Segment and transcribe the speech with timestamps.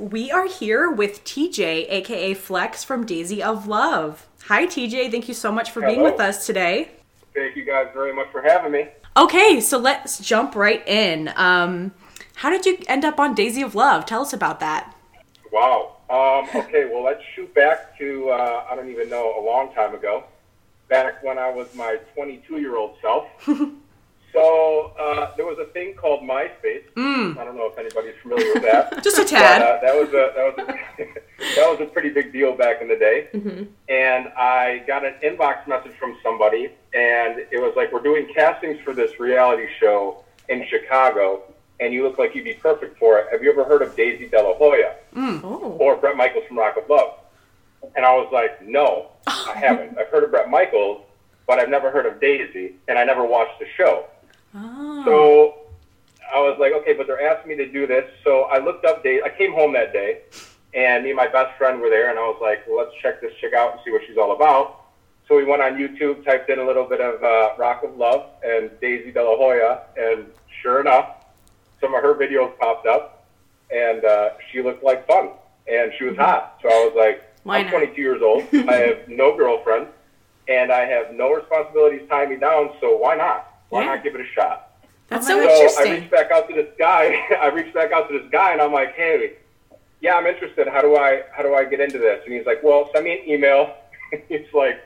[0.00, 4.26] we are here with TJ, aka Flex from Daisy of Love.
[4.46, 5.10] Hi, TJ.
[5.10, 6.90] Thank you so much for being with us today.
[7.34, 8.88] Thank you guys very much for having me.
[9.16, 11.32] Okay, so let's jump right in.
[11.36, 11.92] Um,
[12.36, 14.06] how did you end up on Daisy of Love?
[14.06, 14.94] Tell us about that.
[15.52, 15.96] Wow.
[16.08, 19.94] Um, okay, well, let's shoot back to, uh, I don't even know, a long time
[19.94, 20.24] ago.
[20.88, 23.26] Back when I was my 22 year old self.
[24.36, 26.84] so uh, there was a thing called MySpace.
[26.96, 29.02] I don't know if anybody's familiar with that.
[29.02, 29.62] Just a But, tad.
[29.62, 31.04] uh, that was a that was a,
[31.56, 33.28] that was a pretty big deal back in the day.
[33.88, 38.78] And I got an inbox message from somebody, and it was like, "We're doing castings
[38.84, 41.42] for this reality show in Chicago,
[41.80, 43.26] and you look like you'd be perfect for it.
[43.32, 45.76] Have you ever heard of Daisy De La Hoya oh.
[45.80, 47.14] or Bret Michaels from Rock of Love?"
[47.94, 49.96] And I was like, "No, I haven't.
[49.98, 51.00] I've heard of Bret Michaels,
[51.46, 54.04] but I've never heard of Daisy, and I never watched the show."
[54.56, 55.04] Oh.
[55.04, 55.54] So
[56.34, 58.10] I was like, okay, but they're asking me to do this.
[58.24, 59.22] So I looked up date.
[59.24, 60.22] I came home that day,
[60.74, 63.20] and me and my best friend were there, and I was like, well, let's check
[63.20, 64.82] this chick out and see what she's all about.
[65.28, 68.26] So we went on YouTube, typed in a little bit of uh, Rock of Love
[68.44, 70.26] and Daisy De La Hoya, and
[70.62, 71.24] sure enough,
[71.80, 73.26] some of her videos popped up,
[73.74, 75.30] and uh, she looked like fun,
[75.66, 76.58] and she was hot.
[76.62, 77.72] So I was like, Why I'm not?
[77.72, 78.44] 22 years old.
[78.68, 79.88] I have no girlfriend,
[80.48, 82.70] and I have no responsibilities tying me down.
[82.80, 83.55] So why not?
[83.68, 83.94] Why Yeah.
[83.94, 84.70] not give it a shot?
[85.08, 87.20] That's so my So I reached back out to this guy.
[87.40, 89.34] I reached back out to this guy, and I'm like, "Hey,
[90.00, 90.66] yeah, I'm interested.
[90.66, 93.20] How do I how do I get into this?" And he's like, "Well, send me
[93.20, 93.74] an email."
[94.28, 94.80] he's like,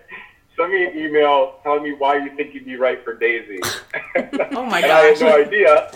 [0.57, 3.61] "Send me an email telling me why you think you'd be right for Daisy."
[4.53, 5.21] Oh my and I had gosh.
[5.21, 5.91] no idea.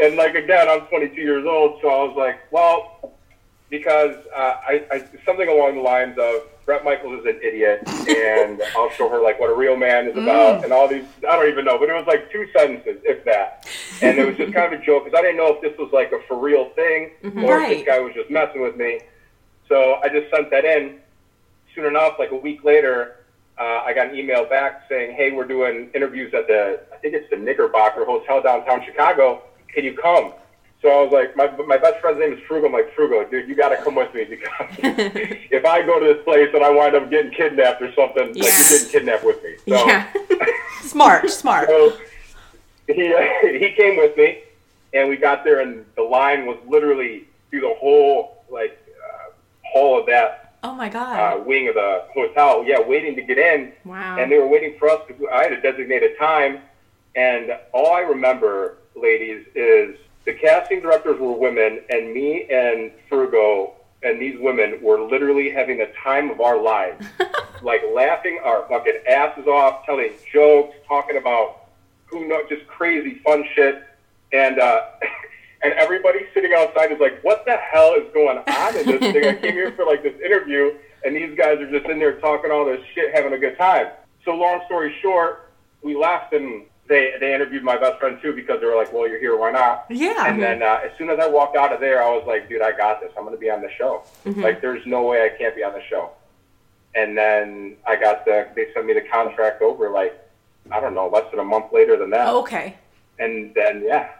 [0.00, 3.12] And like again, I'm 22 years old, so I was like, "Well,"
[3.70, 7.80] because uh, I, I something along the lines of Bret Michaels is an idiot,
[8.10, 11.06] and I'll show her like what a real man is about, and all these.
[11.26, 13.66] I don't even know, but it was like two sentences, if that.
[14.02, 15.90] And it was just kind of a joke because I didn't know if this was
[15.94, 17.12] like a for real thing
[17.42, 19.00] or if this guy was just messing with me.
[19.66, 21.00] So I just sent that in.
[21.74, 23.24] Soon enough, like a week later,
[23.58, 27.14] uh, I got an email back saying, "Hey, we're doing interviews at the I think
[27.14, 29.40] it's the Knickerbocker Hotel downtown Chicago.
[29.72, 30.34] Can you come?"
[30.80, 32.66] So I was like, my, my best friend's name is Frugal.
[32.68, 36.14] I'm like, Frugo, dude, you got to come with me because if I go to
[36.14, 39.42] this place and I wind up getting kidnapped or something, like, you're getting kidnapped with
[39.42, 39.56] me.
[39.68, 40.12] So, yeah.
[40.82, 41.68] Smart, smart.
[41.68, 41.96] so
[42.86, 42.94] he,
[43.58, 44.42] he came with me,
[44.94, 49.30] and we got there, and the line was literally through the whole, like, uh,
[49.64, 51.46] hall of that Oh my uh, god.
[51.46, 52.64] wing of the hotel.
[52.64, 53.72] Yeah, waiting to get in.
[53.84, 54.16] Wow.
[54.18, 55.00] And they were waiting for us.
[55.32, 56.60] I had a designated time,
[57.14, 59.96] and all I remember, ladies, is
[60.28, 63.70] the casting directors were women, and me and Frugo
[64.02, 67.06] and these women were literally having the time of our lives,
[67.62, 71.68] like laughing our fucking asses off, telling jokes, talking about
[72.04, 73.82] who know just crazy fun shit,
[74.34, 74.82] and uh,
[75.62, 79.24] and everybody sitting outside is like, what the hell is going on in this thing?
[79.24, 82.50] I came here for like this interview, and these guys are just in there talking
[82.50, 83.86] all this shit, having a good time.
[84.26, 88.60] So long story short, we left and they they interviewed my best friend too because
[88.60, 89.84] they were like, well, you're here, why not?
[89.90, 90.26] Yeah.
[90.26, 92.62] And then uh, as soon as I walked out of there, I was like, dude,
[92.62, 93.12] I got this.
[93.16, 94.02] I'm going to be on the show.
[94.24, 96.10] Like, there's no way I can't be on the show.
[96.94, 100.18] And then I got the, they sent me the contract over like,
[100.72, 102.28] I don't know, less than a month later than that.
[102.28, 102.76] okay.
[103.18, 104.10] And then, yeah.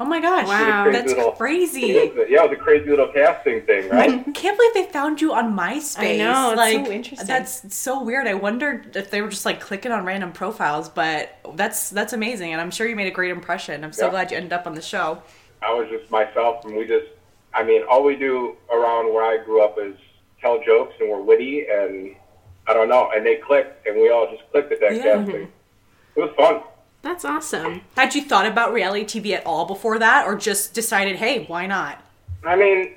[0.00, 0.46] Oh my gosh.
[0.48, 0.84] Wow.
[0.84, 1.90] Crazy That's little- crazy.
[1.92, 4.10] It was yeah, it was a crazy little casting thing, right?
[4.26, 5.98] I can't believe they found you on MySpace.
[5.98, 7.26] I know, it's like, so interesting.
[7.28, 8.26] That's so weird.
[8.26, 12.52] I wondered if they were just like clicking on random profiles, but that's that's amazing,
[12.52, 13.84] and I'm sure you made a great impression.
[13.84, 14.10] I'm so Yeah.
[14.10, 15.22] glad you ended up on the show.
[15.62, 17.06] I was just myself, and we just,
[17.54, 19.94] I mean, all we do around where I grew up is
[20.40, 22.16] tell jokes, and we're witty, and
[22.66, 25.02] I don't know, and they clicked, and we all just clicked at that Yeah.
[25.18, 25.52] casting.
[26.16, 26.62] It was fun.
[27.02, 27.82] That's awesome.
[27.96, 31.66] Had you thought about reality TV at all before that, or just decided, hey, why
[31.66, 32.00] not?
[32.44, 32.94] I mean,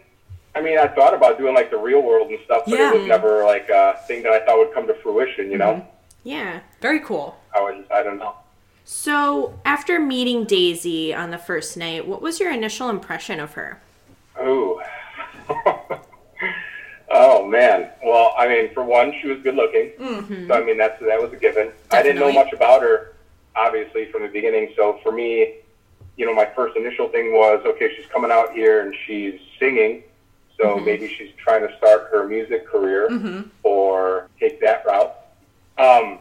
[0.55, 2.93] I mean, I thought about doing like the real world and stuff, but Yeah.
[2.93, 5.51] it was never like a thing that I thought would come to fruition.
[5.51, 5.89] You know, mm-hmm.
[6.23, 6.59] Yeah.
[6.81, 7.37] Very cool.
[7.53, 8.35] I was, I don't know.
[8.87, 13.81] So, after meeting Daisy on the first night, what was your initial impression of her?
[14.39, 14.79] Ooh.
[17.09, 17.89] oh man.
[18.03, 19.91] Well, I mean, for one, she was good looking.
[19.99, 20.47] Mm-hmm.
[20.47, 21.71] So I mean, that's that was a given.
[21.91, 23.13] I didn't know much about her,
[23.55, 24.73] obviously, from the beginning.
[24.75, 25.55] So for me,
[26.17, 30.03] you know, my first initial thing was, okay, she's coming out here and she's singing.
[30.57, 30.85] So mm-hmm.
[30.85, 33.49] maybe she's trying to start her music career mm-hmm.
[33.63, 35.13] or take that route.
[35.77, 36.19] Um,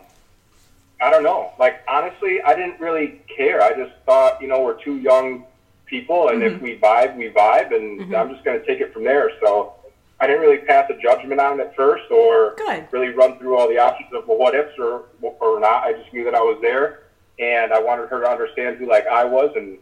[1.01, 1.53] I don't know.
[1.59, 3.63] Like honestly, I didn't really care.
[3.63, 5.45] I just thought, you know, we're two young
[5.87, 6.65] people, and if mm-hmm.
[6.65, 9.31] we vibe, we vibe, and I'm just going to take it from there.
[9.41, 9.75] So
[10.19, 12.89] I didn't really pass a judgment on it at first, or Good.
[12.91, 15.85] really run through all the options of well, what ifs or or not.
[15.85, 17.04] I just knew that I was there,
[17.39, 19.79] and I wanted her to understand who like I was, and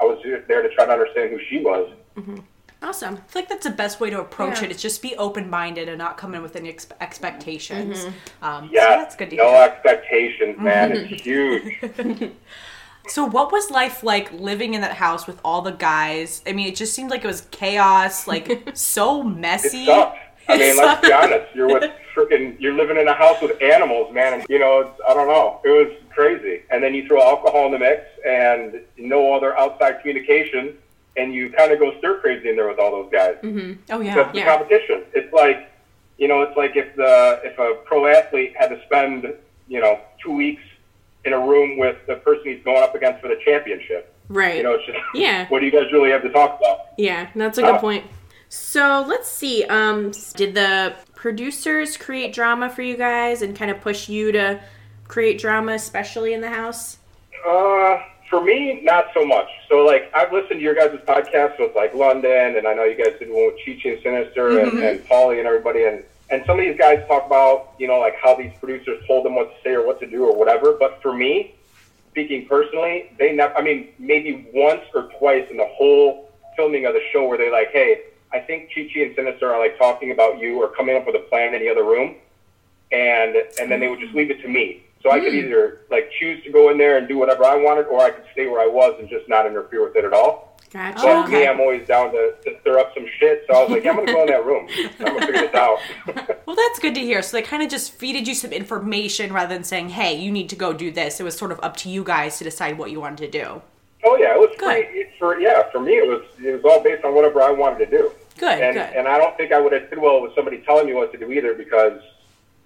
[0.00, 1.90] I was just there to try to understand who she was.
[2.16, 2.36] Mm-hmm.
[2.82, 3.14] Awesome.
[3.14, 4.64] I feel like that's the best way to approach Yeah.
[4.66, 4.70] it.
[4.72, 7.98] It's just be open minded and not come in with any ex- expectations.
[7.98, 8.44] Mm-hmm.
[8.44, 9.62] Um, Yeah, so that's good to no hear.
[9.62, 10.90] expectations, man.
[10.92, 12.12] It's mm-hmm.
[12.12, 12.32] huge.
[13.08, 16.40] So, what was life like living in that house with all the guys?
[16.46, 19.86] I mean, it just seemed like it was chaos, like so It messy.
[20.48, 21.54] I mean, let's be honest.
[21.54, 22.56] You're with freaking.
[22.60, 24.34] You're living in a house with animals, man.
[24.34, 25.60] And you know, it's, I don't know.
[25.64, 26.62] It was crazy.
[26.70, 30.76] And then you throw alcohol in the mix and no other outside communication,
[31.16, 33.36] and you kind of go stir crazy in there with all those guys.
[33.42, 34.56] mhm Oh yeah, Because the Yeah.
[34.56, 35.02] competition.
[35.14, 35.70] It's like,
[36.18, 39.32] you know, it's like if the if a pro athlete had to spend,
[39.68, 40.62] you know, two weeks
[41.24, 44.12] in a room with the person he's going up against for the championship.
[44.28, 44.56] Right.
[44.56, 45.46] You know, it's just Yeah.
[45.50, 46.78] what do you guys really have to talk about?
[46.98, 48.04] Yeah, that's a good Uh, point.
[48.54, 49.64] So let's see.
[49.64, 54.60] Um, did the producers create drama for you guys and kind of push you to
[55.08, 56.98] create drama, especially in the house?
[57.48, 59.48] Uh, for me, not so much.
[59.70, 62.94] So, like, I've listened to your guys' podcast with, like, London, and I know you
[62.94, 66.58] guys did one with Chichi and Sinister and, and Paulie and everybody, and, and some
[66.58, 69.62] of these guys talk about, you know, like, how these producers told them what to
[69.62, 70.76] say or what to do or whatever.
[70.78, 71.54] But for me,
[72.10, 76.92] speaking personally, they never, I mean, maybe once or twice in the whole filming of
[76.92, 78.02] the show where they're like, hey,
[78.32, 81.26] I think Chichi and Sinister are, like, talking about you or coming up with a
[81.28, 82.16] plan in the other room.
[82.90, 84.82] And, and then they would just leave it to me.
[85.02, 85.38] So I could hmm.
[85.38, 88.24] either like choose to go in there and do whatever I wanted, or I could
[88.32, 90.56] stay where I was and just not interfere with it at all.
[90.72, 91.02] Gotcha.
[91.02, 91.40] But Oh, okay.
[91.40, 93.44] me, I'm always down to, to stir up some shit.
[93.48, 94.68] So I was like, yeah, I'm gonna go in that room.
[95.00, 95.78] I'm gonna figure this out.
[96.44, 97.22] Well, that's good to hear.
[97.22, 100.50] So they kind of just feeded you some information rather than saying, "Hey, you need
[100.50, 102.90] to go do this." It was sort of up to you guys to decide what
[102.90, 103.62] you wanted to do.
[104.04, 104.84] oh yeah, it was Good.
[104.84, 107.90] pretty, for yeah for me it was it was all based on whatever I wanted
[107.90, 108.10] to do.
[108.42, 108.96] Good, and good.
[108.96, 111.18] and I don't think I would have did well with somebody telling me what to
[111.18, 112.00] do either because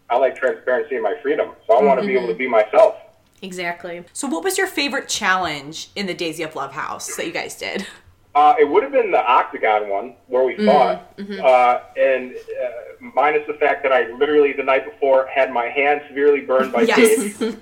[0.09, 1.51] I like transparency and my freedom.
[1.67, 2.95] So I want to be able to be myself.
[3.43, 4.03] Exactly.
[4.15, 7.57] So, what was your favorite challenge in the Daisy of Love house that you guys
[7.57, 7.87] did?
[8.35, 12.71] Uh, it would have been the octagon one where we fought, uh, and uh,
[13.15, 16.83] minus the fact that I literally the night before had my hand severely burned by
[16.83, 17.39] Yes.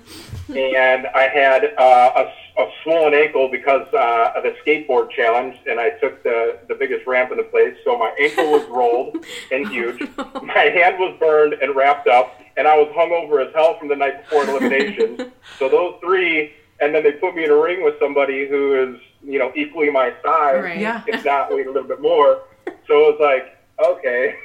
[0.47, 2.23] Dave, and I had uh,
[2.57, 6.75] a, a swollen ankle because uh, of the skateboard challenge, and I took the the
[6.75, 9.99] biggest ramp in the place, so my ankle was rolled and huge.
[10.43, 13.95] My hand was burned and wrapped up, and I was hungover as hell from the
[13.95, 15.31] night before elimination.
[15.59, 19.01] so those three, and then they put me in a ring with somebody who is
[19.23, 20.79] you know equally my size Right.
[20.79, 21.03] Yeah.
[21.07, 22.43] if not wait a little bit more.
[22.87, 23.57] So it was like,
[23.89, 24.35] okay,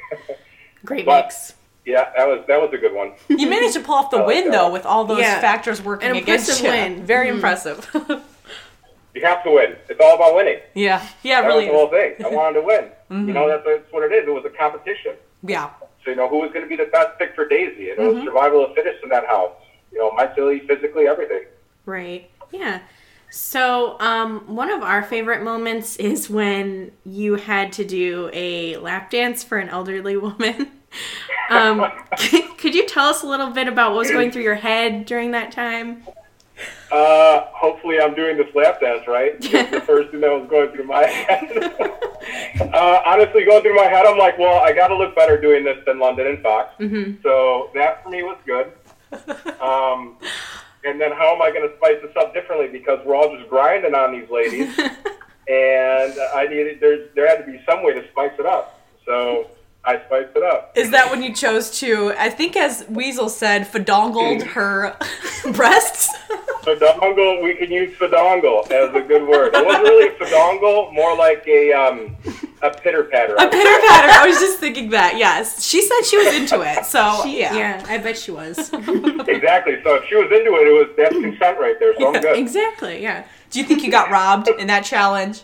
[0.83, 1.53] Great But- mix.
[1.85, 3.13] Yeah, that was that was a good one.
[3.29, 4.53] You managed to pull off the win God.
[4.53, 5.39] though, with all those Yeah.
[5.41, 6.95] factors working An against impressive you.
[6.97, 7.05] win.
[7.05, 7.33] Very Mhm.
[7.35, 7.89] impressive.
[9.13, 9.75] You have to win.
[9.89, 10.59] It's all about winning.
[10.73, 11.65] yeah, yeah, That really.
[11.65, 12.25] was the whole thing.
[12.25, 12.85] I wanted to win.
[13.27, 14.25] You know, that's, that's what it is.
[14.25, 15.15] It was a competition.
[15.43, 15.69] Yeah.
[16.05, 17.89] So you know, who was going to be the best pick for Daisy?
[17.89, 19.51] And it was survival of fittest in that house.
[19.91, 21.43] You know, mentally, physically, everything.
[21.85, 22.29] Right.
[22.51, 22.79] Yeah.
[23.31, 29.09] So, um, one of our favorite moments is when you had to do a lap
[29.11, 30.71] dance for an elderly woman.
[31.49, 31.91] Um,
[32.57, 35.31] could you tell us a little bit about what was going through your head during
[35.31, 36.03] that time?
[36.91, 39.35] Uh, hopefully, I'm doing this lap dance right.
[39.39, 41.73] It's the first thing that was going through my head.
[42.73, 45.63] uh, honestly, going through my head, I'm like, well, I got to look better doing
[45.63, 46.73] this than London and Fox.
[47.23, 48.73] So that for me was good.
[49.61, 50.17] Um,
[50.83, 52.67] and then how am I going to spice this up differently?
[52.67, 54.77] Because we're all just grinding on these ladies,
[55.47, 57.07] and I needed there.
[57.15, 58.79] There had to be some way to spice it up.
[59.05, 59.47] So
[59.83, 60.73] I spiced it up.
[60.77, 62.13] Is that when you chose to?
[62.17, 64.95] I think, as Weasel said, fedongled her
[65.53, 66.07] breasts.
[66.61, 69.55] Fadongle, we can use fedongle as a good word.
[69.55, 72.15] It wasn't really a fadongle, more like a um,
[72.61, 73.33] a pitter patter.
[73.33, 74.09] A pitter patter.
[74.11, 75.17] I was just thinking that.
[75.17, 76.85] Yes, she said she was into it.
[76.85, 77.55] So She- yeah.
[77.55, 78.57] yeah, I bet she was.
[78.73, 79.81] Exactly.
[79.83, 81.95] So if she was into it, it was that's consent right there.
[81.97, 82.37] So I'm good.
[82.37, 83.01] exactly.
[83.01, 83.25] Yeah.
[83.49, 85.41] Do you think you got robbed in that challenge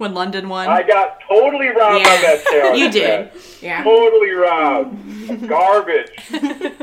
[0.00, 0.66] when London won?
[0.66, 2.78] I got totally robbed Yeah, on that challenge.
[2.80, 3.30] You did.
[3.60, 3.84] Yeah.
[3.84, 5.46] Totally robbed.
[5.48, 6.10] Garbage.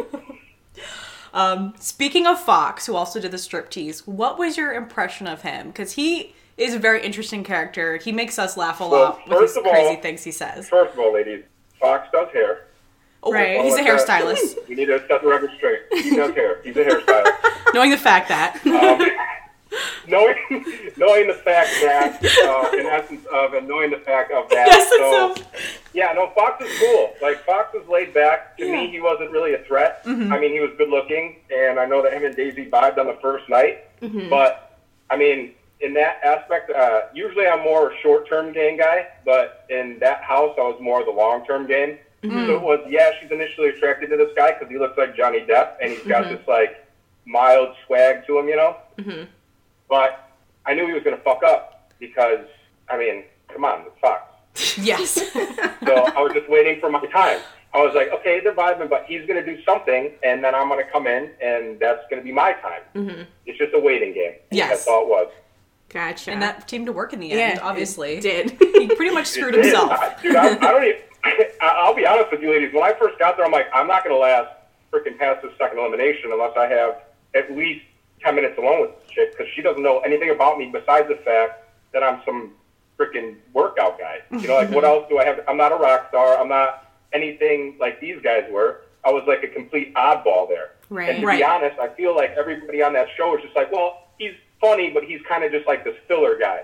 [1.34, 5.68] Um, speaking of Fox, who also did the striptease, what was your impression of him?
[5.68, 7.98] Because he is a very interesting character.
[7.98, 10.32] He makes us laugh a Well, lot with his first of all- crazy things he
[10.32, 10.68] says.
[10.68, 11.44] First of all, ladies,
[11.80, 12.66] Fox does hair.
[13.22, 13.62] Oh, Right.
[13.62, 14.56] He's a uh, hairstylist.
[14.68, 15.82] We need to set the record straight.
[15.92, 16.60] He does hair.
[16.64, 17.74] He's a hairstylist.
[17.74, 18.60] Knowing the fact that.
[18.66, 19.08] Um,
[20.08, 20.36] knowing,
[20.98, 24.88] knowing the fact that, uh, in essence of, and knowing the fact of that.
[24.90, 25.44] So, so.
[25.94, 27.14] Yeah, no, Fox is cool.
[27.22, 28.58] Like Fox was laid back.
[28.58, 28.74] To Yeah.
[28.74, 30.04] me, he wasn't really a threat.
[30.06, 30.32] Mm-hmm.
[30.32, 33.08] I mean, he was good looking, and I know that him and Daisy vibed on
[33.08, 33.86] the first night.
[34.02, 34.30] Mm-hmm.
[34.30, 39.08] But I mean, in that aspect, uh, usually I'm more a short-term game guy.
[39.26, 41.98] But in that house, I was more of the long-term game.
[42.24, 42.48] Mm-hmm.
[42.48, 45.42] So it was, yeah, she's initially attracted to this guy because he looks like Johnny
[45.42, 46.84] Depp, and he's got this like
[47.26, 48.78] mild swag to him, you know.
[49.89, 50.29] But
[50.65, 52.46] I knew he was going to fuck up because,
[52.89, 54.24] I mean, come on, it's Fox.
[54.77, 55.20] Yes.
[55.88, 57.39] So I was just waiting for my time.
[57.74, 60.67] I was like, okay, they're vibing, but he's going to do something, and then I'm
[60.67, 62.82] going to come in, and that's going to be my time.
[62.94, 63.22] Mm-hmm.
[63.46, 64.34] It's just a waiting game.
[64.51, 64.70] Yes.
[64.70, 65.32] That's all it was.
[65.88, 66.32] Gotcha.
[66.32, 68.20] and that seemed to work in the yeah, end, it obviously.
[68.20, 68.58] did.
[68.77, 69.91] He pretty much screwed It himself.
[69.91, 71.01] I- Dude, I, I don't even.
[71.24, 72.74] I- I'll be honest with you, ladies.
[72.74, 74.50] When I first got there, I'm like, I'm not going to last
[74.91, 76.98] freaking past this second elimination unless I have
[77.34, 77.86] at least
[78.22, 81.16] ten minutes alone with this chick because she doesn't know anything about me besides the
[81.24, 82.52] fact that I'm some
[82.98, 84.20] freaking workout guy.
[84.32, 85.40] You know, like what else do I have?
[85.48, 86.38] I'm not a rock star.
[86.40, 88.82] I'm not anything like these guys were.
[89.06, 90.72] I was like a complete oddball there.
[90.90, 91.10] Right.
[91.10, 91.38] And to Right.
[91.40, 94.90] be honest, I feel like everybody on that show is just like, well, he's funny,
[94.90, 96.64] but he's kind of just like this filler guy.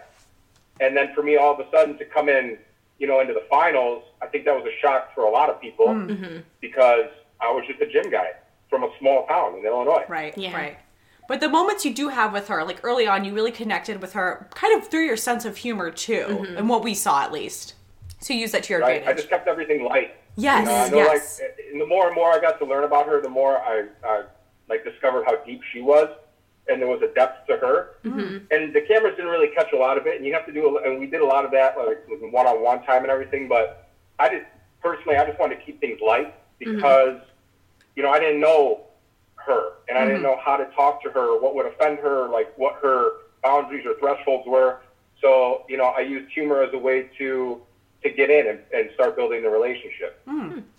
[0.81, 2.57] And then for me, all of a sudden, to come in,
[2.97, 5.61] you know, into the finals, I think that was a shock for a lot of
[5.61, 6.39] people Mm-hmm.
[6.61, 7.05] because
[7.39, 8.31] I was just a gym guy
[8.69, 10.03] from a small town in Illinois.
[10.09, 10.55] Right, Yeah.
[10.55, 10.77] right.
[11.27, 14.13] But the moments you do have with her, like early on, you really connected with
[14.13, 17.75] her kind of through your sense of humor too, and what we saw at least.
[18.19, 18.91] So you use that to your Right?
[18.91, 19.17] I advantage.
[19.17, 20.15] just kept everything light.
[20.35, 21.39] Yes, You know, yes.
[21.41, 23.85] like, and the more and more I got to learn about her, the more I,
[24.03, 24.23] I
[24.69, 26.09] like discovered how deep she was,
[26.67, 27.91] and there was a depth to her.
[28.03, 28.45] Mm-hmm.
[28.51, 30.77] And the cameras didn't really catch a lot of it, and you have to do,
[30.77, 32.03] a, and we did a lot of that, like
[32.33, 33.47] one-on-one time and everything.
[33.47, 33.89] But
[34.19, 34.45] I just
[34.81, 36.75] personally, I just wanted to keep things light Mm-hmm.
[36.75, 37.19] because,
[37.95, 38.85] you know, I didn't know
[39.45, 40.23] her, and I didn't Mm-hmm.
[40.23, 43.95] know how to talk to her, what would offend her, like what her boundaries or
[43.99, 44.79] thresholds were.
[45.21, 47.61] So, you know, I used humor as a way to
[48.03, 50.19] to get in and, and start building the relationship.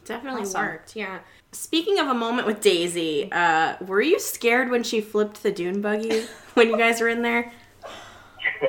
[0.05, 0.61] Definitely Awesome.
[0.61, 0.95] worked.
[0.95, 1.21] Yeah.
[1.53, 5.81] Speaking of a moment with Daisy, uh, were you scared when she flipped the dune
[5.81, 7.51] buggy when you guys were in there?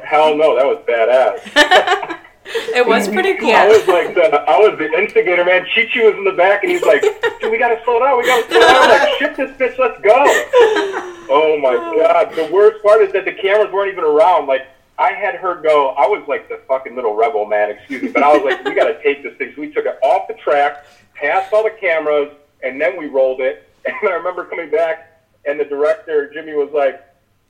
[0.05, 2.19] Hell no, that was badass.
[2.75, 3.51] it was pretty cool.
[3.51, 5.65] I was like the I was the instigator, man.
[5.73, 7.01] Chi Chi was in the back, and he's like,
[7.39, 8.17] "Dude, we gotta slow down.
[8.17, 10.15] We gotta slow down." I'm like, "Shit, this bitch, let's go!"
[11.27, 12.35] Oh my god!
[12.35, 14.47] The worst part is that the cameras weren't even around.
[14.47, 15.89] Like, I had her go.
[15.89, 17.71] I was like the fucking little rebel, man.
[17.71, 19.97] Excuse me, but I was like, "We gotta take this thing." So we took it
[20.03, 22.31] off the track, past all the cameras,
[22.63, 23.69] and then we rolled it.
[23.87, 27.01] And I remember coming back, and the director Jimmy was like.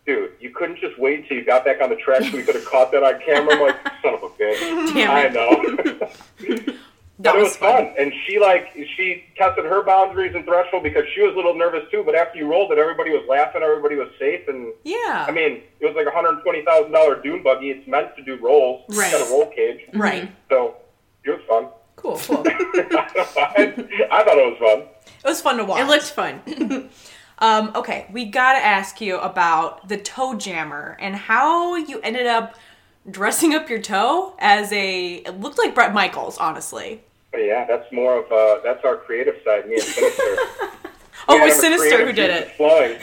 [0.05, 2.55] Dude, you couldn't just wait until you got back on the track so we could
[2.55, 3.55] have caught that on camera.
[3.55, 4.93] I'm like, son of a bitch.
[4.93, 5.33] Damn I it.
[5.33, 6.73] know.
[7.19, 7.93] That but it was was fun.
[7.97, 11.89] And she like she tested her boundaries and threshold because she was a little nervous
[11.89, 12.03] too.
[12.05, 15.25] But after you rolled it, everybody was laughing, everybody was safe, and Yeah.
[15.25, 17.69] I mean, it was like a hundred twenty thousand dollar dune buggy.
[17.69, 18.83] It's meant to do rolls.
[18.89, 19.13] Right.
[19.13, 19.79] It's got a roll cage.
[19.93, 20.29] right.
[20.49, 20.75] So
[21.23, 21.69] it was fun.
[21.95, 22.43] Cool, cool.
[22.45, 23.73] I,
[24.11, 25.13] I thought it was fun.
[25.23, 25.79] It was fun to watch.
[25.79, 26.41] It looked fun.
[27.39, 32.55] Um, okay, we gotta ask you about the toe jammer and how you ended up
[33.09, 35.15] dressing up your toe as a.
[35.15, 37.01] It looked like Bret Michaels, honestly.
[37.35, 39.67] Yeah, that's more of uh, that's our creative side.
[39.67, 40.23] Me and Sinister.
[41.27, 42.51] Oh, it was Sinister who did it.
[42.51, 42.99] Flowing.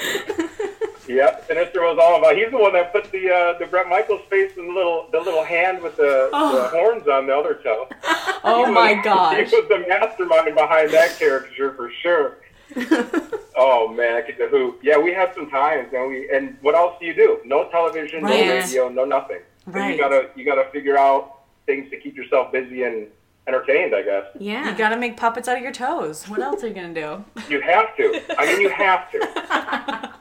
[1.08, 2.36] yep, Sinister was all about.
[2.36, 5.18] He's the one that put the uh, the Bret Michaels face in the little the
[5.18, 7.88] little hand with the, the horns on the other toe.
[8.44, 9.36] Oh my gosh.
[9.36, 12.38] He was the mastermind behind that character for sure.
[13.56, 14.80] oh man, I get the hoop.
[14.82, 17.38] Yeah, we had some times, and we and what else do you do?
[17.44, 18.46] No television, Right.
[18.46, 19.40] no radio, no nothing.
[19.64, 19.94] So Right.
[19.94, 23.06] you gotta you gotta figure out things to keep yourself busy and
[23.46, 23.94] entertained.
[23.94, 24.68] I guess Yeah.
[24.70, 26.28] You gotta make puppets out of your toes.
[26.28, 27.24] What else are you gonna do?
[27.48, 28.22] you have to.
[28.38, 30.12] I mean, you have to.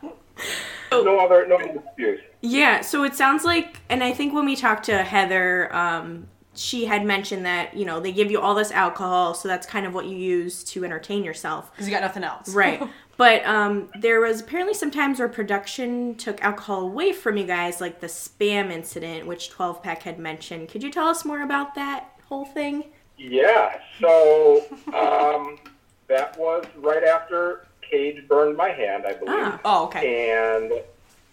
[0.91, 2.19] no other no other excuse.
[2.41, 6.27] Yeah, so it sounds like, and I think when we talked to Heather, um,
[6.61, 9.85] she had mentioned that, you know, they give you all this alcohol, so that's kind
[9.85, 11.71] of what you use to entertain yourself.
[11.71, 12.53] Because you got nothing else.
[12.61, 12.81] Right.
[13.17, 17.79] But um, there was apparently some times where production took alcohol away from you guys,
[17.79, 20.69] like the spam incident, which 12 Pack had mentioned.
[20.69, 22.85] Could you tell us more about that whole thing?
[23.17, 23.79] Yeah.
[23.99, 25.59] So um,
[26.07, 29.35] that was right after Cage burned my hand, I believe.
[29.35, 29.59] Ah.
[29.65, 30.31] Oh, okay.
[30.31, 30.71] and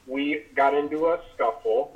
[0.06, 1.92] we got into a scuffle,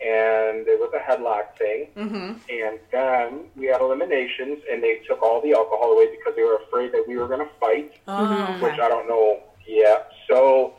[0.00, 1.88] and it was a headlock thing.
[1.96, 2.32] Mm-hmm.
[2.50, 6.56] And then we had eliminations, and they took all the alcohol away because they were
[6.56, 8.78] afraid that we were going to fight, Oh, which.
[8.78, 10.12] I don't know yet.
[10.28, 10.74] So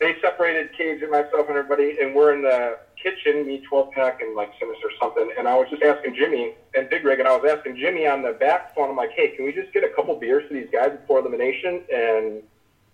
[0.00, 4.22] they separated Cage and myself and everybody, and we're in the kitchen, me 12 pack
[4.22, 5.30] and like Sinister something.
[5.36, 8.22] And I was just asking Jimmy and Big Rig, and I was asking Jimmy on
[8.22, 8.90] the back phone.
[8.90, 11.82] I'm like, hey, can we just get a couple beers for these guys before elimination?
[11.92, 12.42] And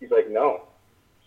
[0.01, 0.63] he's like, no.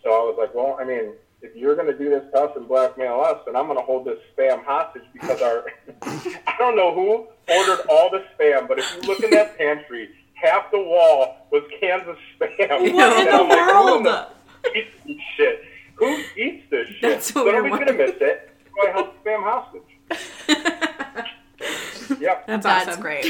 [0.03, 2.51] So I was like, well, I mean, if you're going to do this to us
[2.55, 5.65] and blackmail us, then I'm going to hold this spam hostage because our,
[6.01, 10.09] I don't know who ordered all the spam, but if you look in that pantry,
[10.33, 12.93] half the wall was cans of spam.
[12.93, 14.05] What in And the I'm like, who world?
[14.05, 14.27] the-
[14.75, 15.63] eats this shit?
[15.95, 17.01] Who eats this shit?
[17.01, 18.49] That's what so we're nobody's going to miss it.
[18.75, 21.27] So I held spam hostage.
[22.19, 22.45] Yep.
[22.47, 23.01] That's That's awesome.
[23.01, 23.25] great.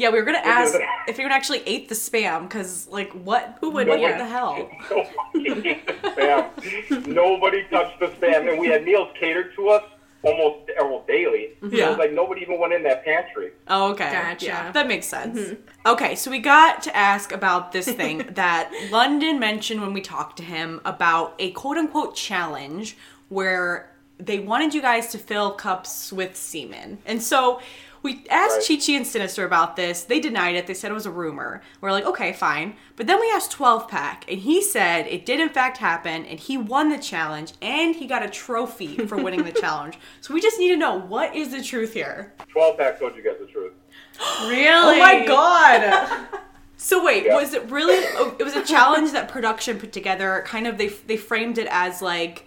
[0.00, 0.74] Yeah, we were gonna ask
[1.08, 3.58] if anyone actually ate the spam, because like what?
[3.60, 4.16] Who would, What yeah.
[4.16, 4.70] the hell?
[5.34, 7.06] Nobody the spam.
[7.06, 9.84] Nobody touched the spam, and we had meals catered to us.
[10.22, 11.50] almost well, daily.
[11.62, 11.74] Mm-hmm.
[11.74, 11.86] Yeah.
[11.86, 13.52] It was like nobody even went in that pantry.
[13.68, 14.10] Oh, okay.
[14.10, 14.46] Gotcha.
[14.46, 15.38] Yeah, that makes sense.
[15.38, 15.88] Mm-hmm.
[15.88, 20.36] Okay, so we got to ask about this thing that London mentioned when we talked
[20.38, 22.96] to him about a quote unquote challenge
[23.28, 26.98] where they wanted you guys to fill cups with semen.
[27.06, 27.60] And so
[28.02, 28.78] we asked Right.
[28.80, 30.04] Chi Chi and Sinister about this.
[30.04, 30.66] They denied it.
[30.66, 31.60] They said it was a rumor.
[31.80, 32.74] We're like, okay, fine.
[32.96, 36.40] But then we asked 12 Pack, and he said it did in fact happen, and
[36.40, 39.98] he won the challenge, and he got a trophy for winning the challenge.
[40.20, 42.32] So we just need to know what is the truth here?
[42.48, 43.72] 12 pack told you guys the truth.
[44.42, 44.96] Really?
[44.96, 46.28] Oh my god!
[46.76, 47.34] so wait, Yeah.
[47.36, 48.04] was it really?
[48.16, 50.42] oh, It was a challenge that production put together.
[50.46, 52.46] Kind of, they they framed it as like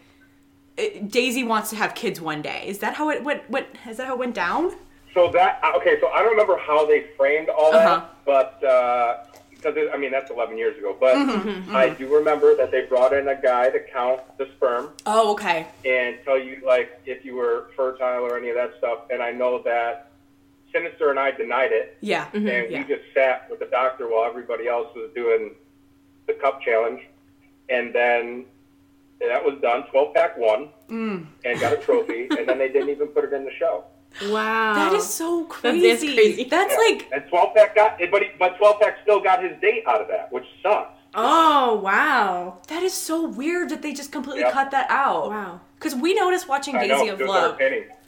[0.77, 2.63] eh, Daisy wants to have kids one day.
[2.67, 3.50] Is that how it went?
[3.50, 4.72] What is that how it went down?
[5.13, 8.05] So that okay, so I don't remember how they framed all that, Uh-huh.
[8.25, 10.96] but uh, because it, I mean that's 11 years ago.
[11.00, 14.89] But Mm-hmm, I do remember that they brought in a guy to count the sperm
[15.05, 15.67] Oh, okay.
[15.86, 19.00] and tell you like if you were fertile or any of that stuff.
[19.12, 20.10] And I know that
[20.72, 22.27] Sinister and I denied it, Yeah.
[22.34, 22.62] and yeah.
[22.82, 25.51] we just sat with the doctor while everybody else was doing
[26.25, 27.01] the cup challenge,
[27.70, 28.46] and then
[29.22, 29.84] that was done.
[29.91, 31.27] 12 pack won Mm.
[31.46, 33.84] and got a trophy, and then they didn't even put it in the show.
[34.22, 34.74] Wow.
[34.75, 35.88] That is so That crazy.
[35.88, 36.43] is crazy.
[36.46, 36.77] That's Yeah.
[36.93, 40.01] like and 12 pack got but he, but 12 pack still got his date out
[40.01, 40.98] of that, which sucks.
[41.15, 42.58] Oh wow.
[42.67, 44.53] that is so weird that they just completely Yep.
[44.53, 45.29] cut that out.
[45.29, 45.60] Wow.
[45.75, 47.60] Because we noticed watching I Daisy know, of Love.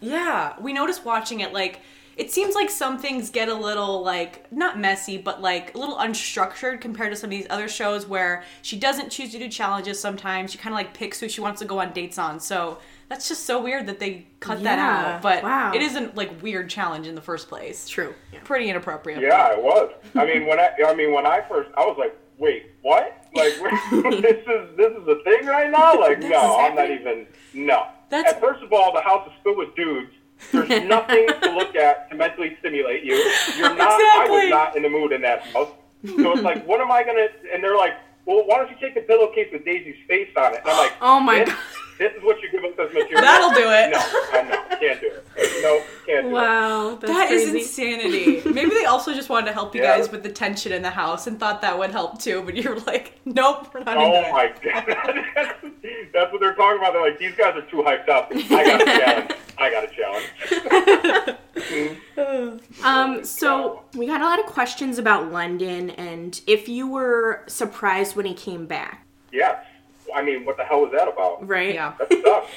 [0.01, 1.81] Yeah, we noticed watching it like
[2.17, 5.97] it seems like some things get a little like not messy, but like a little
[5.97, 9.99] unstructured compared to some of these other shows where she doesn't choose to do challenges
[9.99, 10.51] sometimes.
[10.51, 12.39] She kind of like picks who she wants to go on dates on.
[12.39, 12.77] So
[13.09, 15.21] that's just so weird that they cut that out.
[15.21, 15.73] But wow.
[15.73, 17.87] it isn't like weird challenge in the first place.
[17.87, 18.13] True.
[18.33, 18.39] Yeah.
[18.43, 19.21] Pretty inappropriate.
[19.21, 19.91] Yeah, it was.
[20.15, 23.27] I mean, when I I mean when I first I was like, wait, what?
[23.33, 23.53] Like
[23.91, 25.93] this is this is a thing right now?
[25.99, 27.87] Like no, is I'm not even no.
[28.09, 30.11] That's- And first of all, the house is filled with dudes.
[30.51, 33.15] There's nothing to look at to mentally stimulate you.
[33.57, 33.91] You're not.
[33.91, 35.69] I was not in the mood in that house.
[36.05, 37.27] So it's like, what am I gonna?
[37.53, 37.93] And they're like,
[38.25, 40.61] well, why don't you take the pillowcase with Daisy's face on it?
[40.61, 41.57] And I'm like, Oh my God.
[41.97, 43.21] This is what you give us as material.
[43.21, 43.91] That'll do it.
[43.91, 43.99] No,
[44.33, 45.63] I know, can't do it.
[45.63, 46.31] No, can't do it.
[46.33, 46.97] Wow.
[46.99, 47.59] That's That is crazy.
[47.59, 48.41] insanity.
[48.53, 49.97] Maybe they also just wanted to help you Yeah.
[49.97, 52.77] guys with the tension in the house and thought that would help too, but you're
[52.81, 54.31] like, nope, we're not Oh it.
[54.31, 54.85] my god,
[56.13, 56.93] that's what they're talking about.
[56.93, 58.29] They're like, these guys are too hyped up.
[58.33, 59.31] I got a challenge.
[59.57, 61.37] I got a challenge.
[62.83, 68.15] Um, so we got a lot of questions about London and if you were surprised
[68.15, 69.65] when he came back, Yes.
[70.13, 71.47] I mean, what the hell was that about?
[71.47, 71.73] right?
[71.73, 71.93] Yeah.
[71.99, 72.51] That sucks.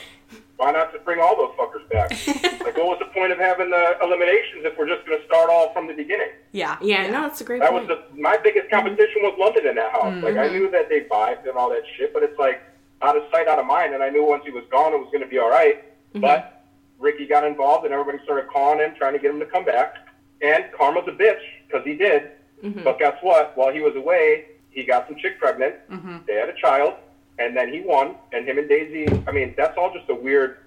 [0.56, 2.10] Why not just bring all those fuckers back?
[2.66, 5.48] like, what was the point of having the eliminations if we're just going to start
[5.50, 6.30] all from the beginning?
[6.50, 6.76] Yeah.
[6.82, 9.92] Yeah, no, that's a great That was the, my biggest competition was London in that
[9.92, 10.12] house.
[10.22, 10.38] Like, Mm-hmm.
[10.38, 12.60] I knew that they vibed and all that shit, but it's like
[13.02, 13.94] out of sight, out of mind.
[13.94, 15.84] And I knew once he was gone, it was going to be all right.
[16.10, 16.20] Mm-hmm.
[16.22, 16.64] But
[16.98, 19.94] Ricky got involved, and everybody started calling him, trying to get him to come back.
[20.42, 22.32] And Karma's a bitch because he did.
[22.64, 22.82] Mm-hmm.
[22.82, 23.56] But guess what?
[23.56, 25.76] While he was away, he got some chick pregnant.
[25.88, 26.16] Mm-hmm.
[26.26, 26.94] They had a child,
[27.38, 28.16] and then he won.
[28.32, 29.06] And him and Daisy.
[29.26, 30.58] I mean, that's all just a weird.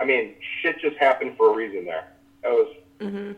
[0.00, 2.08] I mean, shit just happened for a reason there.
[2.42, 3.32] That was mm-hmm.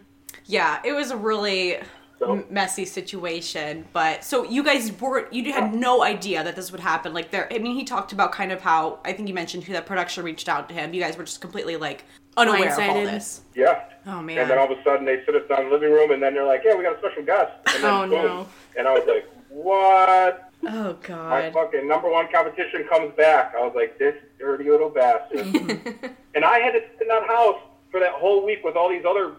[0.47, 1.79] Yeah, it was a really
[2.19, 3.85] So- m- messy situation.
[3.93, 7.13] But so you guys were you had no idea that this would happen.
[7.13, 9.73] Like there, I mean, he talked about kind of how I think you mentioned who
[9.75, 10.95] that production reached out to him.
[10.95, 12.05] You guys were just completely like
[12.37, 13.43] unaware of all this.
[13.55, 13.85] yeah.
[14.07, 14.39] Oh man.
[14.39, 16.23] And then all of a sudden they sit us down in the living room, and
[16.23, 18.11] then they're like, "Yeah, we got a special guest." And then Oh, boom.
[18.11, 18.49] no.
[18.77, 19.27] And I was like,
[19.63, 21.31] "What?" oh God!
[21.31, 21.53] My god.
[21.55, 23.55] fucking number one competition comes back.
[23.57, 25.39] I was like, "This dirty little bastard."
[26.35, 27.59] and I had to sit in that house
[27.91, 29.33] for that whole week with all these other